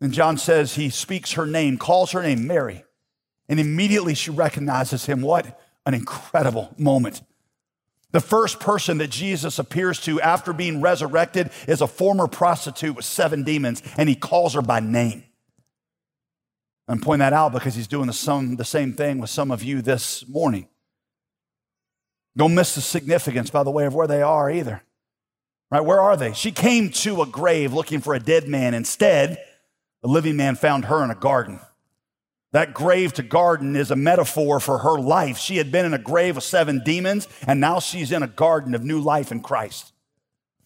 And 0.01 0.11
John 0.11 0.37
says 0.37 0.75
he 0.75 0.89
speaks 0.89 1.33
her 1.33 1.45
name, 1.45 1.77
calls 1.77 2.11
her 2.11 2.21
name 2.21 2.45
Mary, 2.47 2.83
and 3.47 3.59
immediately 3.59 4.13
she 4.13 4.31
recognizes 4.31 5.05
him. 5.05 5.21
What 5.21 5.59
an 5.85 5.93
incredible 5.93 6.73
moment. 6.77 7.21
The 8.11 8.21
first 8.21 8.59
person 8.59 8.99
that 8.99 9.09
Jesus 9.09 9.59
appears 9.59 9.99
to 10.01 10.21
after 10.21 10.53
being 10.53 10.81
resurrected 10.81 11.49
is 11.67 11.81
a 11.81 11.87
former 11.87 12.27
prostitute 12.27 12.95
with 12.95 13.05
seven 13.05 13.43
demons, 13.43 13.81
and 13.97 14.07
he 14.07 14.15
calls 14.15 14.53
her 14.53 14.61
by 14.61 14.79
name. 14.79 15.23
I'm 16.87 17.01
pointing 17.01 17.19
that 17.19 17.33
out 17.33 17.51
because 17.51 17.75
he's 17.75 17.87
doing 17.87 18.07
the, 18.07 18.13
some, 18.13 18.57
the 18.57 18.65
same 18.65 18.93
thing 18.93 19.19
with 19.19 19.29
some 19.29 19.51
of 19.51 19.63
you 19.63 19.81
this 19.81 20.27
morning. 20.27 20.67
Don't 22.37 22.53
miss 22.53 22.75
the 22.75 22.81
significance, 22.81 23.49
by 23.49 23.63
the 23.63 23.71
way, 23.71 23.85
of 23.85 23.95
where 23.95 24.07
they 24.07 24.21
are 24.21 24.51
either. 24.51 24.83
Right? 25.71 25.81
Where 25.81 25.99
are 25.99 26.15
they? 26.15 26.33
She 26.33 26.51
came 26.51 26.91
to 26.91 27.21
a 27.21 27.25
grave 27.25 27.73
looking 27.73 28.01
for 28.01 28.13
a 28.13 28.19
dead 28.19 28.47
man. 28.47 28.73
Instead, 28.73 29.39
a 30.05 30.07
living 30.07 30.37
man 30.37 30.55
found 30.55 30.85
her 30.85 31.03
in 31.03 31.09
a 31.09 31.15
garden. 31.15 31.59
That 32.51 32.75
grave 32.75 33.11
to 33.13 33.23
garden 33.23 33.75
is 33.75 33.89
a 33.89 33.95
metaphor 33.95 34.59
for 34.59 34.77
her 34.77 34.99
life. 34.99 35.39
She 35.39 35.57
had 35.57 35.71
been 35.71 35.83
in 35.83 35.95
a 35.95 35.99
grave 35.99 36.37
of 36.37 36.43
seven 36.43 36.83
demons, 36.85 37.27
and 37.47 37.59
now 37.59 37.79
she's 37.79 38.11
in 38.11 38.21
a 38.21 38.27
garden 38.27 38.75
of 38.75 38.83
new 38.83 38.99
life 38.99 39.31
in 39.31 39.41
Christ. 39.41 39.93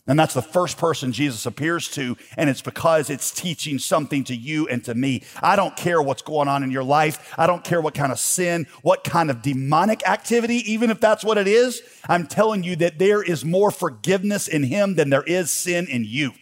And 0.07 0.19
that's 0.19 0.33
the 0.33 0.41
first 0.41 0.77
person 0.77 1.13
Jesus 1.13 1.45
appears 1.45 1.87
to, 1.91 2.17
and 2.35 2.49
it's 2.49 2.61
because 2.61 3.09
it's 3.09 3.31
teaching 3.31 3.79
something 3.79 4.25
to 4.25 4.35
you 4.35 4.67
and 4.67 4.83
to 4.83 4.93
me. 4.93 5.23
I 5.41 5.55
don't 5.55 5.77
care 5.77 6.01
what's 6.01 6.21
going 6.21 6.49
on 6.49 6.61
in 6.61 6.69
your 6.69 6.83
life. 6.83 7.33
I 7.37 7.47
don't 7.47 7.63
care 7.63 7.79
what 7.79 7.93
kind 7.93 8.11
of 8.11 8.19
sin, 8.19 8.67
what 8.81 9.05
kind 9.05 9.29
of 9.29 9.41
demonic 9.41 10.05
activity, 10.05 10.69
even 10.69 10.91
if 10.91 10.99
that's 10.99 11.23
what 11.23 11.37
it 11.37 11.47
is. 11.47 11.81
I'm 12.09 12.27
telling 12.27 12.63
you 12.63 12.75
that 12.77 12.99
there 12.99 13.23
is 13.23 13.45
more 13.45 13.71
forgiveness 13.71 14.49
in 14.49 14.63
Him 14.63 14.95
than 14.95 15.09
there 15.09 15.23
is 15.23 15.49
sin 15.49 15.87
in 15.87 16.03
you. 16.03 16.33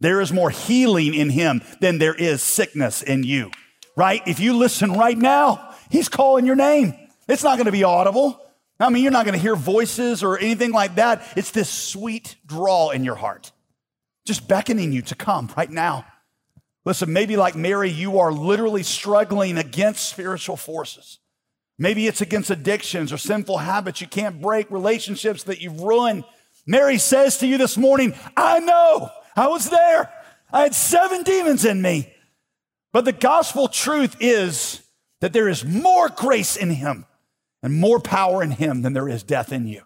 There 0.00 0.20
is 0.20 0.32
more 0.32 0.50
healing 0.50 1.14
in 1.14 1.30
Him 1.30 1.62
than 1.80 1.98
there 1.98 2.14
is 2.14 2.42
sickness 2.42 3.02
in 3.02 3.22
you, 3.22 3.50
right? 3.96 4.22
If 4.26 4.40
you 4.40 4.56
listen 4.56 4.92
right 4.92 5.16
now, 5.16 5.74
He's 5.90 6.08
calling 6.08 6.46
your 6.46 6.56
name. 6.56 6.94
It's 7.28 7.44
not 7.44 7.56
going 7.56 7.66
to 7.66 7.72
be 7.72 7.84
audible. 7.84 8.40
I 8.78 8.90
mean, 8.90 9.02
you're 9.02 9.12
not 9.12 9.24
going 9.24 9.36
to 9.36 9.40
hear 9.40 9.56
voices 9.56 10.22
or 10.22 10.38
anything 10.38 10.72
like 10.72 10.96
that. 10.96 11.22
It's 11.34 11.50
this 11.50 11.70
sweet 11.70 12.36
draw 12.44 12.90
in 12.90 13.04
your 13.04 13.14
heart, 13.14 13.52
just 14.26 14.46
beckoning 14.48 14.92
you 14.92 15.02
to 15.02 15.14
come 15.14 15.50
right 15.56 15.70
now. 15.70 16.04
Listen, 16.84 17.12
maybe 17.12 17.36
like 17.36 17.56
Mary, 17.56 17.90
you 17.90 18.20
are 18.20 18.30
literally 18.30 18.82
struggling 18.82 19.58
against 19.58 20.08
spiritual 20.08 20.56
forces. 20.56 21.18
Maybe 21.78 22.06
it's 22.06 22.20
against 22.20 22.50
addictions 22.50 23.12
or 23.12 23.18
sinful 23.18 23.58
habits 23.58 24.00
you 24.00 24.06
can't 24.06 24.40
break, 24.40 24.70
relationships 24.70 25.42
that 25.44 25.60
you've 25.60 25.80
ruined. 25.80 26.24
Mary 26.66 26.98
says 26.98 27.38
to 27.38 27.46
you 27.46 27.58
this 27.58 27.76
morning, 27.76 28.14
I 28.36 28.60
know, 28.60 29.10
I 29.36 29.48
was 29.48 29.68
there. 29.68 30.10
I 30.52 30.62
had 30.62 30.74
seven 30.74 31.22
demons 31.22 31.64
in 31.64 31.82
me. 31.82 32.12
But 32.92 33.04
the 33.04 33.12
gospel 33.12 33.68
truth 33.68 34.16
is 34.20 34.82
that 35.20 35.32
there 35.32 35.48
is 35.48 35.64
more 35.64 36.08
grace 36.08 36.56
in 36.56 36.70
him 36.70 37.04
and 37.62 37.74
more 37.74 38.00
power 38.00 38.42
in 38.42 38.52
him 38.52 38.82
than 38.82 38.94
there 38.94 39.08
is 39.08 39.22
death 39.22 39.52
in 39.52 39.66
you. 39.66 39.82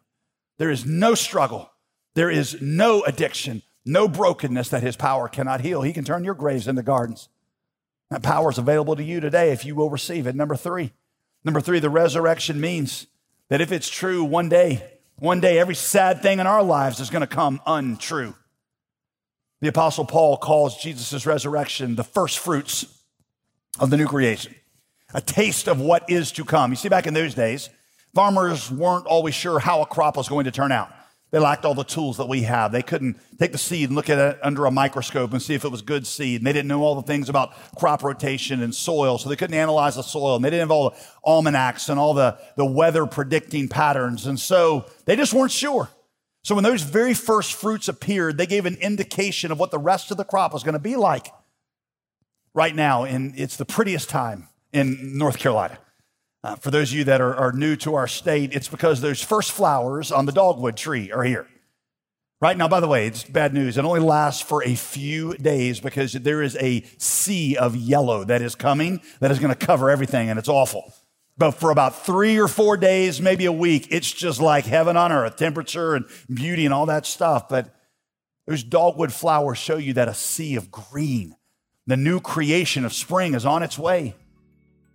There 0.58 0.70
is 0.70 0.86
no 0.86 1.14
struggle, 1.14 1.72
there 2.14 2.30
is 2.30 2.60
no 2.60 3.02
addiction, 3.02 3.62
no 3.84 4.06
brokenness 4.06 4.68
that 4.68 4.82
his 4.82 4.96
power 4.96 5.28
cannot 5.28 5.62
heal. 5.62 5.82
He 5.82 5.92
can 5.92 6.04
turn 6.04 6.22
your 6.22 6.34
graves 6.34 6.68
into 6.68 6.82
gardens. 6.82 7.28
That 8.10 8.22
power 8.22 8.50
is 8.50 8.58
available 8.58 8.96
to 8.96 9.02
you 9.02 9.20
today 9.20 9.50
if 9.50 9.64
you 9.64 9.74
will 9.74 9.90
receive 9.90 10.26
it. 10.26 10.36
Number 10.36 10.56
three, 10.56 10.92
number 11.44 11.60
three, 11.60 11.78
the 11.78 11.90
resurrection 11.90 12.60
means 12.60 13.06
that 13.48 13.60
if 13.60 13.72
it's 13.72 13.88
true, 13.88 14.22
one 14.22 14.48
day, 14.48 14.98
one 15.16 15.40
day, 15.40 15.58
every 15.58 15.74
sad 15.74 16.22
thing 16.22 16.38
in 16.38 16.46
our 16.46 16.62
lives 16.62 17.00
is 17.00 17.10
going 17.10 17.20
to 17.20 17.26
come 17.26 17.60
untrue. 17.66 18.34
The 19.61 19.68
Apostle 19.68 20.07
Paul 20.07 20.38
calls 20.38 20.81
Jesus' 20.83 21.27
resurrection 21.27 21.96
the 21.96 22.05
first 22.05 22.38
fruits 22.38 22.87
of 23.79 23.90
the 23.90 23.96
new 23.96 24.07
creation 24.07 24.55
a 25.12 25.20
taste 25.20 25.66
of 25.68 25.81
what 25.81 26.09
is 26.09 26.31
to 26.33 26.44
come. 26.44 26.70
You 26.70 26.77
see, 26.77 26.88
back 26.88 27.07
in 27.07 27.14
those 27.14 27.35
days, 27.35 27.68
farmers 28.14 28.70
weren't 28.70 29.07
always 29.07 29.35
sure 29.35 29.59
how 29.59 29.83
a 29.83 29.87
crop 29.87 30.16
was 30.16 30.29
going 30.29 30.44
to 30.44 30.53
turn 30.53 30.70
out. 30.70 30.88
They 31.33 31.38
lacked 31.38 31.64
all 31.64 31.75
the 31.75 31.85
tools 31.85 32.16
that 32.16 32.29
we 32.29 32.42
have. 32.42 32.73
They 32.73 32.83
couldn't 32.83 33.20
take 33.38 33.53
the 33.53 33.59
seed 33.59 33.88
and 33.88 33.96
look 33.96 34.11
at 34.11 34.18
it 34.18 34.38
under 34.42 34.66
a 34.66 34.70
microscope 34.70 35.33
and 35.33 35.40
see 35.40 35.55
if 35.55 35.64
it 35.64 35.68
was 35.68 35.81
good 35.81 36.07
seed. 36.07 36.40
And 36.40 36.46
they 36.46 36.53
didn't 36.53 36.66
know 36.66 36.83
all 36.83 36.96
the 36.96 37.03
things 37.03 37.29
about 37.29 37.55
crop 37.77 38.03
rotation 38.03 38.62
and 38.62 38.75
soil, 38.75 39.16
so 39.16 39.29
they 39.29 39.37
couldn't 39.37 39.55
analyze 39.57 39.94
the 39.94 40.03
soil. 40.03 40.37
And 40.37 40.44
they 40.44 40.51
didn't 40.51 40.62
have 40.62 40.70
all 40.73 40.90
the 40.90 40.96
almanacs 41.25 41.88
and 41.88 42.01
all 42.01 42.14
the, 42.14 42.37
the 42.57 42.64
weather 42.64 43.07
predicting 43.07 43.68
patterns. 43.68 44.27
And 44.27 44.40
so 44.40 44.87
they 45.05 45.14
just 45.14 45.33
weren't 45.33 45.53
sure. 45.53 45.88
So 46.42 46.55
when 46.55 46.64
those 46.64 46.83
very 46.83 47.14
first 47.14 47.53
fruits 47.53 47.88
appeared, 47.88 48.38
they 48.38 48.46
gave 48.46 48.66
an 48.66 48.76
indication 48.76 49.53
of 49.53 49.59
what 49.59 49.70
the 49.70 49.79
rest 49.79 50.11
of 50.11 50.16
the 50.16 50.24
crop 50.24 50.53
was 50.53 50.62
going 50.62 50.74
to 50.74 50.79
be 50.79 50.96
like. 50.96 51.29
Right 52.55 52.74
now, 52.74 53.05
and 53.05 53.38
it's 53.38 53.57
the 53.57 53.64
prettiest 53.64 54.09
time 54.09 54.48
in 54.72 55.16
North 55.18 55.38
Carolina. 55.38 55.79
Uh, 56.42 56.57
for 56.57 56.70
those 56.70 56.90
of 56.90 56.96
you 56.96 57.05
that 57.05 57.20
are, 57.20 57.35
are 57.35 57.53
new 57.53 57.76
to 57.76 57.94
our 57.94 58.09
state, 58.09 58.55
it's 58.55 58.68
because 58.68 59.00
those 59.00 59.22
first 59.22 59.53
flowers 59.53 60.11
on 60.11 60.26
the 60.26 60.33
dogwood 60.33 60.76
tree 60.76 61.12
are 61.12 61.22
here. 61.22 61.46
Right 62.40 62.57
now, 62.57 62.68
by 62.68 62.81
the 62.81 62.88
way, 62.88 63.07
it's 63.07 63.22
bad 63.22 63.53
news. 63.53 63.76
It 63.76 63.85
only 63.85 64.00
lasts 64.00 64.40
for 64.40 64.64
a 64.64 64.74
few 64.74 65.35
days 65.35 65.79
because 65.79 66.14
there 66.14 66.42
is 66.42 66.57
a 66.57 66.83
sea 66.96 67.55
of 67.59 67.76
yellow 67.76 68.24
that 68.24 68.40
is 68.40 68.55
coming 68.55 69.03
that 69.20 69.31
is 69.31 69.38
going 69.38 69.55
to 69.55 69.66
cover 69.66 69.90
everything, 69.90 70.31
and 70.31 70.38
it's 70.38 70.48
awful. 70.48 70.94
But 71.40 71.53
for 71.53 71.70
about 71.70 72.05
three 72.05 72.38
or 72.38 72.48
four 72.48 72.76
days, 72.76 73.18
maybe 73.18 73.46
a 73.46 73.53
week, 73.53 73.88
it's 73.90 74.12
just 74.12 74.42
like 74.42 74.66
heaven 74.66 74.98
on 74.98 75.11
earth, 75.11 75.37
temperature 75.37 75.94
and 75.94 76.05
beauty 76.29 76.66
and 76.66 76.74
all 76.74 76.85
that 76.85 77.07
stuff. 77.07 77.48
But 77.48 77.74
those 78.46 78.62
dogwood 78.62 79.11
flowers 79.11 79.57
show 79.57 79.79
you 79.79 79.94
that 79.94 80.07
a 80.07 80.12
sea 80.12 80.57
of 80.57 80.70
green, 80.70 81.35
the 81.87 81.96
new 81.96 82.20
creation 82.20 82.85
of 82.85 82.92
spring, 82.92 83.33
is 83.33 83.46
on 83.46 83.62
its 83.62 83.79
way. 83.79 84.14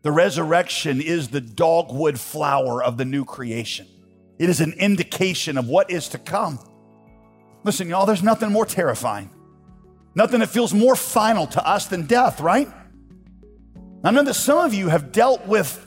The 0.03 0.12
resurrection 0.12 1.01
is 1.01 1.29
the 1.29 1.41
dogwood 1.41 2.19
flower 2.19 2.84
of 2.84 2.97
the 2.97 3.05
new 3.05 3.25
creation. 3.25 3.88
It 4.38 4.47
is 4.47 4.62
an 4.62 4.73
indication 4.73 5.58
of 5.58 5.67
what 5.67 5.89
is 5.89 6.10
to 6.10 6.19
come. 6.19 6.60
Listen, 7.63 7.89
y'all, 7.89 8.05
there's 8.05 8.21
nothing 8.21 8.51
more 8.51 8.67
terrifying, 8.67 9.31
nothing 10.13 10.41
that 10.41 10.49
feels 10.49 10.75
more 10.75 10.95
final 10.95 11.47
to 11.47 11.67
us 11.67 11.88
than 11.88 12.05
death, 12.05 12.39
right? 12.39 12.69
I 14.03 14.12
know 14.12 14.21
that 14.21 14.36
some 14.36 14.60
of 14.60 14.75
you 14.75 14.89
have 14.89 15.12
dealt 15.12 15.47
with 15.47 15.81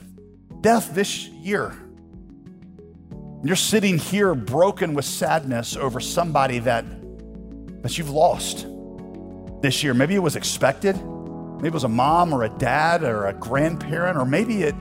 death 0.61 0.93
this 0.93 1.27
year. 1.27 1.75
You're 3.43 3.55
sitting 3.55 3.97
here 3.97 4.35
broken 4.35 4.93
with 4.93 5.05
sadness 5.05 5.77
over 5.77 5.99
somebody 5.99 6.59
that, 6.59 6.85
that 7.83 7.97
you've 7.97 8.09
lost 8.09 8.67
this 9.61 9.83
year. 9.83 9.93
Maybe 9.93 10.15
it 10.15 10.19
was 10.19 10.35
expected. 10.35 10.95
Maybe 11.55 11.69
it 11.69 11.73
was 11.73 11.85
a 11.85 11.89
mom 11.89 12.33
or 12.33 12.43
a 12.43 12.49
dad 12.49 13.03
or 13.03 13.27
a 13.27 13.33
grandparent, 13.33 14.17
or 14.17 14.25
maybe 14.25 14.63
it 14.63 14.75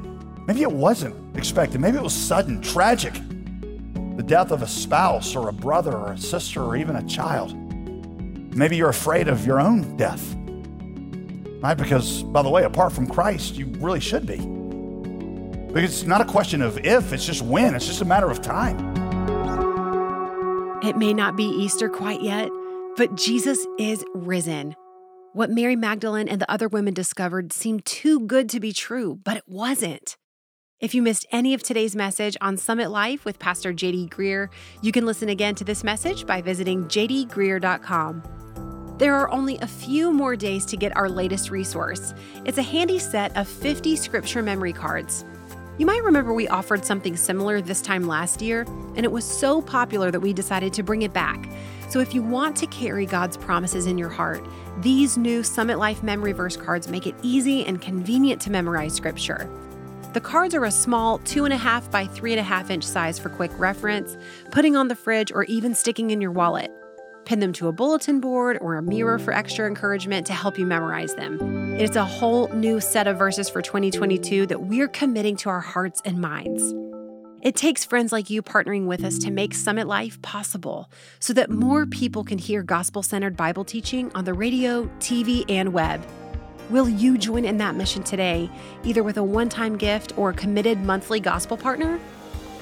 maybe 0.46 0.62
it 0.62 0.72
wasn't 0.72 1.36
expected. 1.36 1.80
Maybe 1.80 1.98
it 1.98 2.02
was 2.02 2.14
sudden, 2.14 2.60
tragic. 2.60 3.14
The 4.16 4.24
death 4.24 4.50
of 4.50 4.62
a 4.62 4.66
spouse 4.66 5.36
or 5.36 5.48
a 5.48 5.52
brother 5.52 5.96
or 5.96 6.12
a 6.12 6.18
sister 6.18 6.62
or 6.62 6.76
even 6.76 6.96
a 6.96 7.06
child. 7.06 7.54
Maybe 8.56 8.76
you're 8.76 8.88
afraid 8.88 9.28
of 9.28 9.46
your 9.46 9.60
own 9.60 9.96
death. 9.96 10.34
Right? 11.60 11.76
Because, 11.76 12.24
by 12.24 12.42
the 12.42 12.48
way, 12.48 12.64
apart 12.64 12.92
from 12.92 13.06
Christ, 13.06 13.56
you 13.56 13.66
really 13.78 14.00
should 14.00 14.26
be. 14.26 14.57
Because 15.72 16.00
it's 16.00 16.04
not 16.04 16.20
a 16.20 16.24
question 16.24 16.62
of 16.62 16.78
if, 16.84 17.12
it's 17.12 17.26
just 17.26 17.42
when. 17.42 17.74
It's 17.74 17.86
just 17.86 18.00
a 18.00 18.04
matter 18.04 18.30
of 18.30 18.40
time. 18.42 18.78
It 20.82 20.96
may 20.96 21.12
not 21.12 21.36
be 21.36 21.44
Easter 21.44 21.88
quite 21.88 22.22
yet, 22.22 22.50
but 22.96 23.14
Jesus 23.16 23.66
is 23.78 24.04
risen. 24.14 24.74
What 25.34 25.50
Mary 25.50 25.76
Magdalene 25.76 26.28
and 26.28 26.40
the 26.40 26.50
other 26.50 26.68
women 26.68 26.94
discovered 26.94 27.52
seemed 27.52 27.84
too 27.84 28.20
good 28.20 28.48
to 28.48 28.60
be 28.60 28.72
true, 28.72 29.20
but 29.22 29.36
it 29.36 29.44
wasn't. 29.46 30.16
If 30.80 30.94
you 30.94 31.02
missed 31.02 31.26
any 31.32 31.54
of 31.54 31.62
today's 31.62 31.96
message 31.96 32.36
on 32.40 32.56
Summit 32.56 32.90
Life 32.90 33.24
with 33.24 33.38
Pastor 33.38 33.72
JD 33.72 34.08
Greear, 34.10 34.48
you 34.80 34.92
can 34.92 35.04
listen 35.04 35.28
again 35.28 35.54
to 35.56 35.64
this 35.64 35.82
message 35.84 36.24
by 36.24 36.40
visiting 36.40 36.84
jdgreear.com. 36.84 38.22
There 38.98 39.14
are 39.14 39.30
only 39.30 39.58
a 39.58 39.66
few 39.66 40.12
more 40.12 40.34
days 40.34 40.64
to 40.66 40.76
get 40.76 40.96
our 40.96 41.08
latest 41.08 41.50
resource. 41.50 42.14
It's 42.44 42.58
a 42.58 42.62
handy 42.62 42.98
set 42.98 43.36
of 43.36 43.48
50 43.48 43.96
scripture 43.96 44.42
memory 44.42 44.72
cards. 44.72 45.24
You 45.78 45.86
might 45.86 46.02
remember 46.02 46.34
we 46.34 46.48
offered 46.48 46.84
something 46.84 47.16
similar 47.16 47.60
this 47.60 47.80
time 47.80 48.08
last 48.08 48.42
year, 48.42 48.62
and 48.96 49.04
it 49.04 49.12
was 49.12 49.24
so 49.24 49.62
popular 49.62 50.10
that 50.10 50.18
we 50.18 50.32
decided 50.32 50.72
to 50.72 50.82
bring 50.82 51.02
it 51.02 51.12
back. 51.12 51.48
So 51.88 52.00
if 52.00 52.14
you 52.14 52.20
want 52.20 52.56
to 52.56 52.66
carry 52.66 53.06
God's 53.06 53.36
promises 53.36 53.86
in 53.86 53.96
your 53.96 54.08
heart, 54.08 54.44
these 54.80 55.16
new 55.16 55.44
Summit 55.44 55.78
Life 55.78 56.02
memory 56.02 56.32
verse 56.32 56.56
cards 56.56 56.88
make 56.88 57.06
it 57.06 57.14
easy 57.22 57.64
and 57.64 57.80
convenient 57.80 58.42
to 58.42 58.50
memorize 58.50 58.92
scripture. 58.92 59.48
The 60.14 60.20
cards 60.20 60.52
are 60.56 60.64
a 60.64 60.70
small 60.72 61.20
2.5 61.20 61.92
by 61.92 62.06
3.5 62.06 62.70
inch 62.70 62.84
size 62.84 63.20
for 63.20 63.28
quick 63.28 63.52
reference, 63.56 64.16
putting 64.50 64.74
on 64.74 64.88
the 64.88 64.96
fridge, 64.96 65.30
or 65.30 65.44
even 65.44 65.76
sticking 65.76 66.10
in 66.10 66.20
your 66.20 66.32
wallet. 66.32 66.72
Pin 67.24 67.38
them 67.38 67.52
to 67.52 67.68
a 67.68 67.72
bulletin 67.72 68.18
board 68.18 68.58
or 68.60 68.74
a 68.74 68.82
mirror 68.82 69.18
for 69.18 69.32
extra 69.32 69.68
encouragement 69.68 70.26
to 70.26 70.32
help 70.32 70.58
you 70.58 70.66
memorize 70.66 71.14
them. 71.14 71.67
It's 71.78 71.94
a 71.94 72.04
whole 72.04 72.48
new 72.48 72.80
set 72.80 73.06
of 73.06 73.18
verses 73.18 73.48
for 73.48 73.62
2022 73.62 74.46
that 74.46 74.62
we're 74.62 74.88
committing 74.88 75.36
to 75.36 75.48
our 75.48 75.60
hearts 75.60 76.02
and 76.04 76.20
minds. 76.20 76.74
It 77.40 77.54
takes 77.54 77.84
friends 77.84 78.10
like 78.10 78.28
you 78.28 78.42
partnering 78.42 78.86
with 78.86 79.04
us 79.04 79.16
to 79.18 79.30
make 79.30 79.54
Summit 79.54 79.86
Life 79.86 80.20
possible 80.20 80.90
so 81.20 81.32
that 81.34 81.50
more 81.50 81.86
people 81.86 82.24
can 82.24 82.36
hear 82.36 82.64
gospel 82.64 83.04
centered 83.04 83.36
Bible 83.36 83.64
teaching 83.64 84.10
on 84.16 84.24
the 84.24 84.34
radio, 84.34 84.86
TV, 84.98 85.44
and 85.48 85.72
web. 85.72 86.04
Will 86.68 86.88
you 86.88 87.16
join 87.16 87.44
in 87.44 87.58
that 87.58 87.76
mission 87.76 88.02
today, 88.02 88.50
either 88.82 89.04
with 89.04 89.16
a 89.16 89.22
one 89.22 89.48
time 89.48 89.76
gift 89.76 90.18
or 90.18 90.30
a 90.30 90.34
committed 90.34 90.80
monthly 90.80 91.20
gospel 91.20 91.56
partner? 91.56 92.00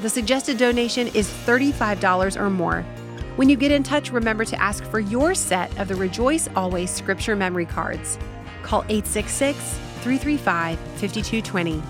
The 0.03 0.11
suggested 0.11 0.59
donation 0.59 1.09
is 1.09 1.27
$35 1.27 2.39
or 2.39 2.51
more. 2.51 2.83
When 3.37 3.49
you 3.49 3.57
get 3.57 3.73
in 3.73 3.83
touch, 3.83 4.13
remember 4.13 4.45
to 4.45 4.61
ask 4.61 4.85
for 4.85 5.01
your 5.01 5.35
set 5.35 5.75
of 5.79 5.89
the 5.89 5.95
Rejoice 5.95 6.51
Always 6.55 6.91
Scripture 6.91 7.35
Memory 7.35 7.65
Cards. 7.65 8.19
Call 8.67 8.83
866 8.89 9.57
335 10.03 10.77
5220. 10.77 11.83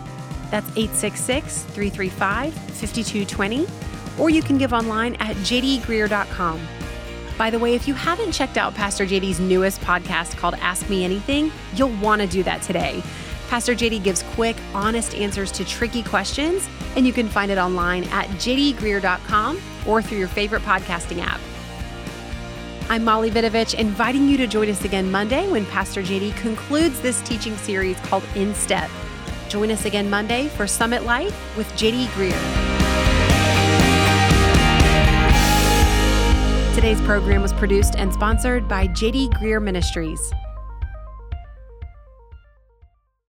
That's 0.50 0.68
866 0.76 1.62
335 1.62 2.52
5220, 2.52 3.66
or 4.18 4.28
you 4.28 4.42
can 4.42 4.58
give 4.58 4.74
online 4.74 5.14
at 5.14 5.36
jdgreear.com. 5.36 6.60
By 7.38 7.48
the 7.48 7.58
way, 7.58 7.74
if 7.74 7.88
you 7.88 7.94
haven't 7.94 8.32
checked 8.32 8.58
out 8.58 8.74
Pastor 8.74 9.06
JD's 9.06 9.40
newest 9.40 9.80
podcast 9.80 10.36
called 10.36 10.54
Ask 10.56 10.90
Me 10.90 11.02
Anything, 11.02 11.50
you'll 11.74 11.96
want 11.96 12.20
to 12.20 12.28
do 12.28 12.42
that 12.42 12.60
today. 12.60 13.02
Pastor 13.48 13.74
JD 13.74 14.04
gives 14.04 14.22
quick, 14.34 14.56
honest 14.74 15.14
answers 15.14 15.50
to 15.52 15.64
tricky 15.64 16.02
questions, 16.02 16.68
and 16.96 17.06
you 17.06 17.12
can 17.12 17.28
find 17.28 17.50
it 17.50 17.56
online 17.56 18.04
at 18.04 18.26
jdgreear.com 18.36 19.60
or 19.86 20.02
through 20.02 20.18
your 20.18 20.28
favorite 20.28 20.62
podcasting 20.62 21.22
app. 21.22 21.40
I'm 22.88 23.02
Molly 23.02 23.32
Vidovich, 23.32 23.74
inviting 23.74 24.28
you 24.28 24.36
to 24.36 24.46
join 24.46 24.70
us 24.70 24.84
again 24.84 25.10
Monday 25.10 25.50
when 25.50 25.66
Pastor 25.66 26.02
JD 26.02 26.36
concludes 26.36 27.00
this 27.00 27.20
teaching 27.22 27.56
series 27.56 27.98
called 28.00 28.22
In 28.36 28.54
Step. 28.54 28.88
Join 29.48 29.72
us 29.72 29.86
again 29.86 30.08
Monday 30.08 30.46
for 30.46 30.68
Summit 30.68 31.02
Life 31.02 31.56
with 31.56 31.66
JD 31.72 32.06
Greear. 32.14 32.30
Today's 36.76 37.00
program 37.00 37.42
was 37.42 37.52
produced 37.52 37.96
and 37.96 38.12
sponsored 38.12 38.68
by 38.68 38.86
JD 38.86 39.30
Greear 39.32 39.60
Ministries. 39.60 40.32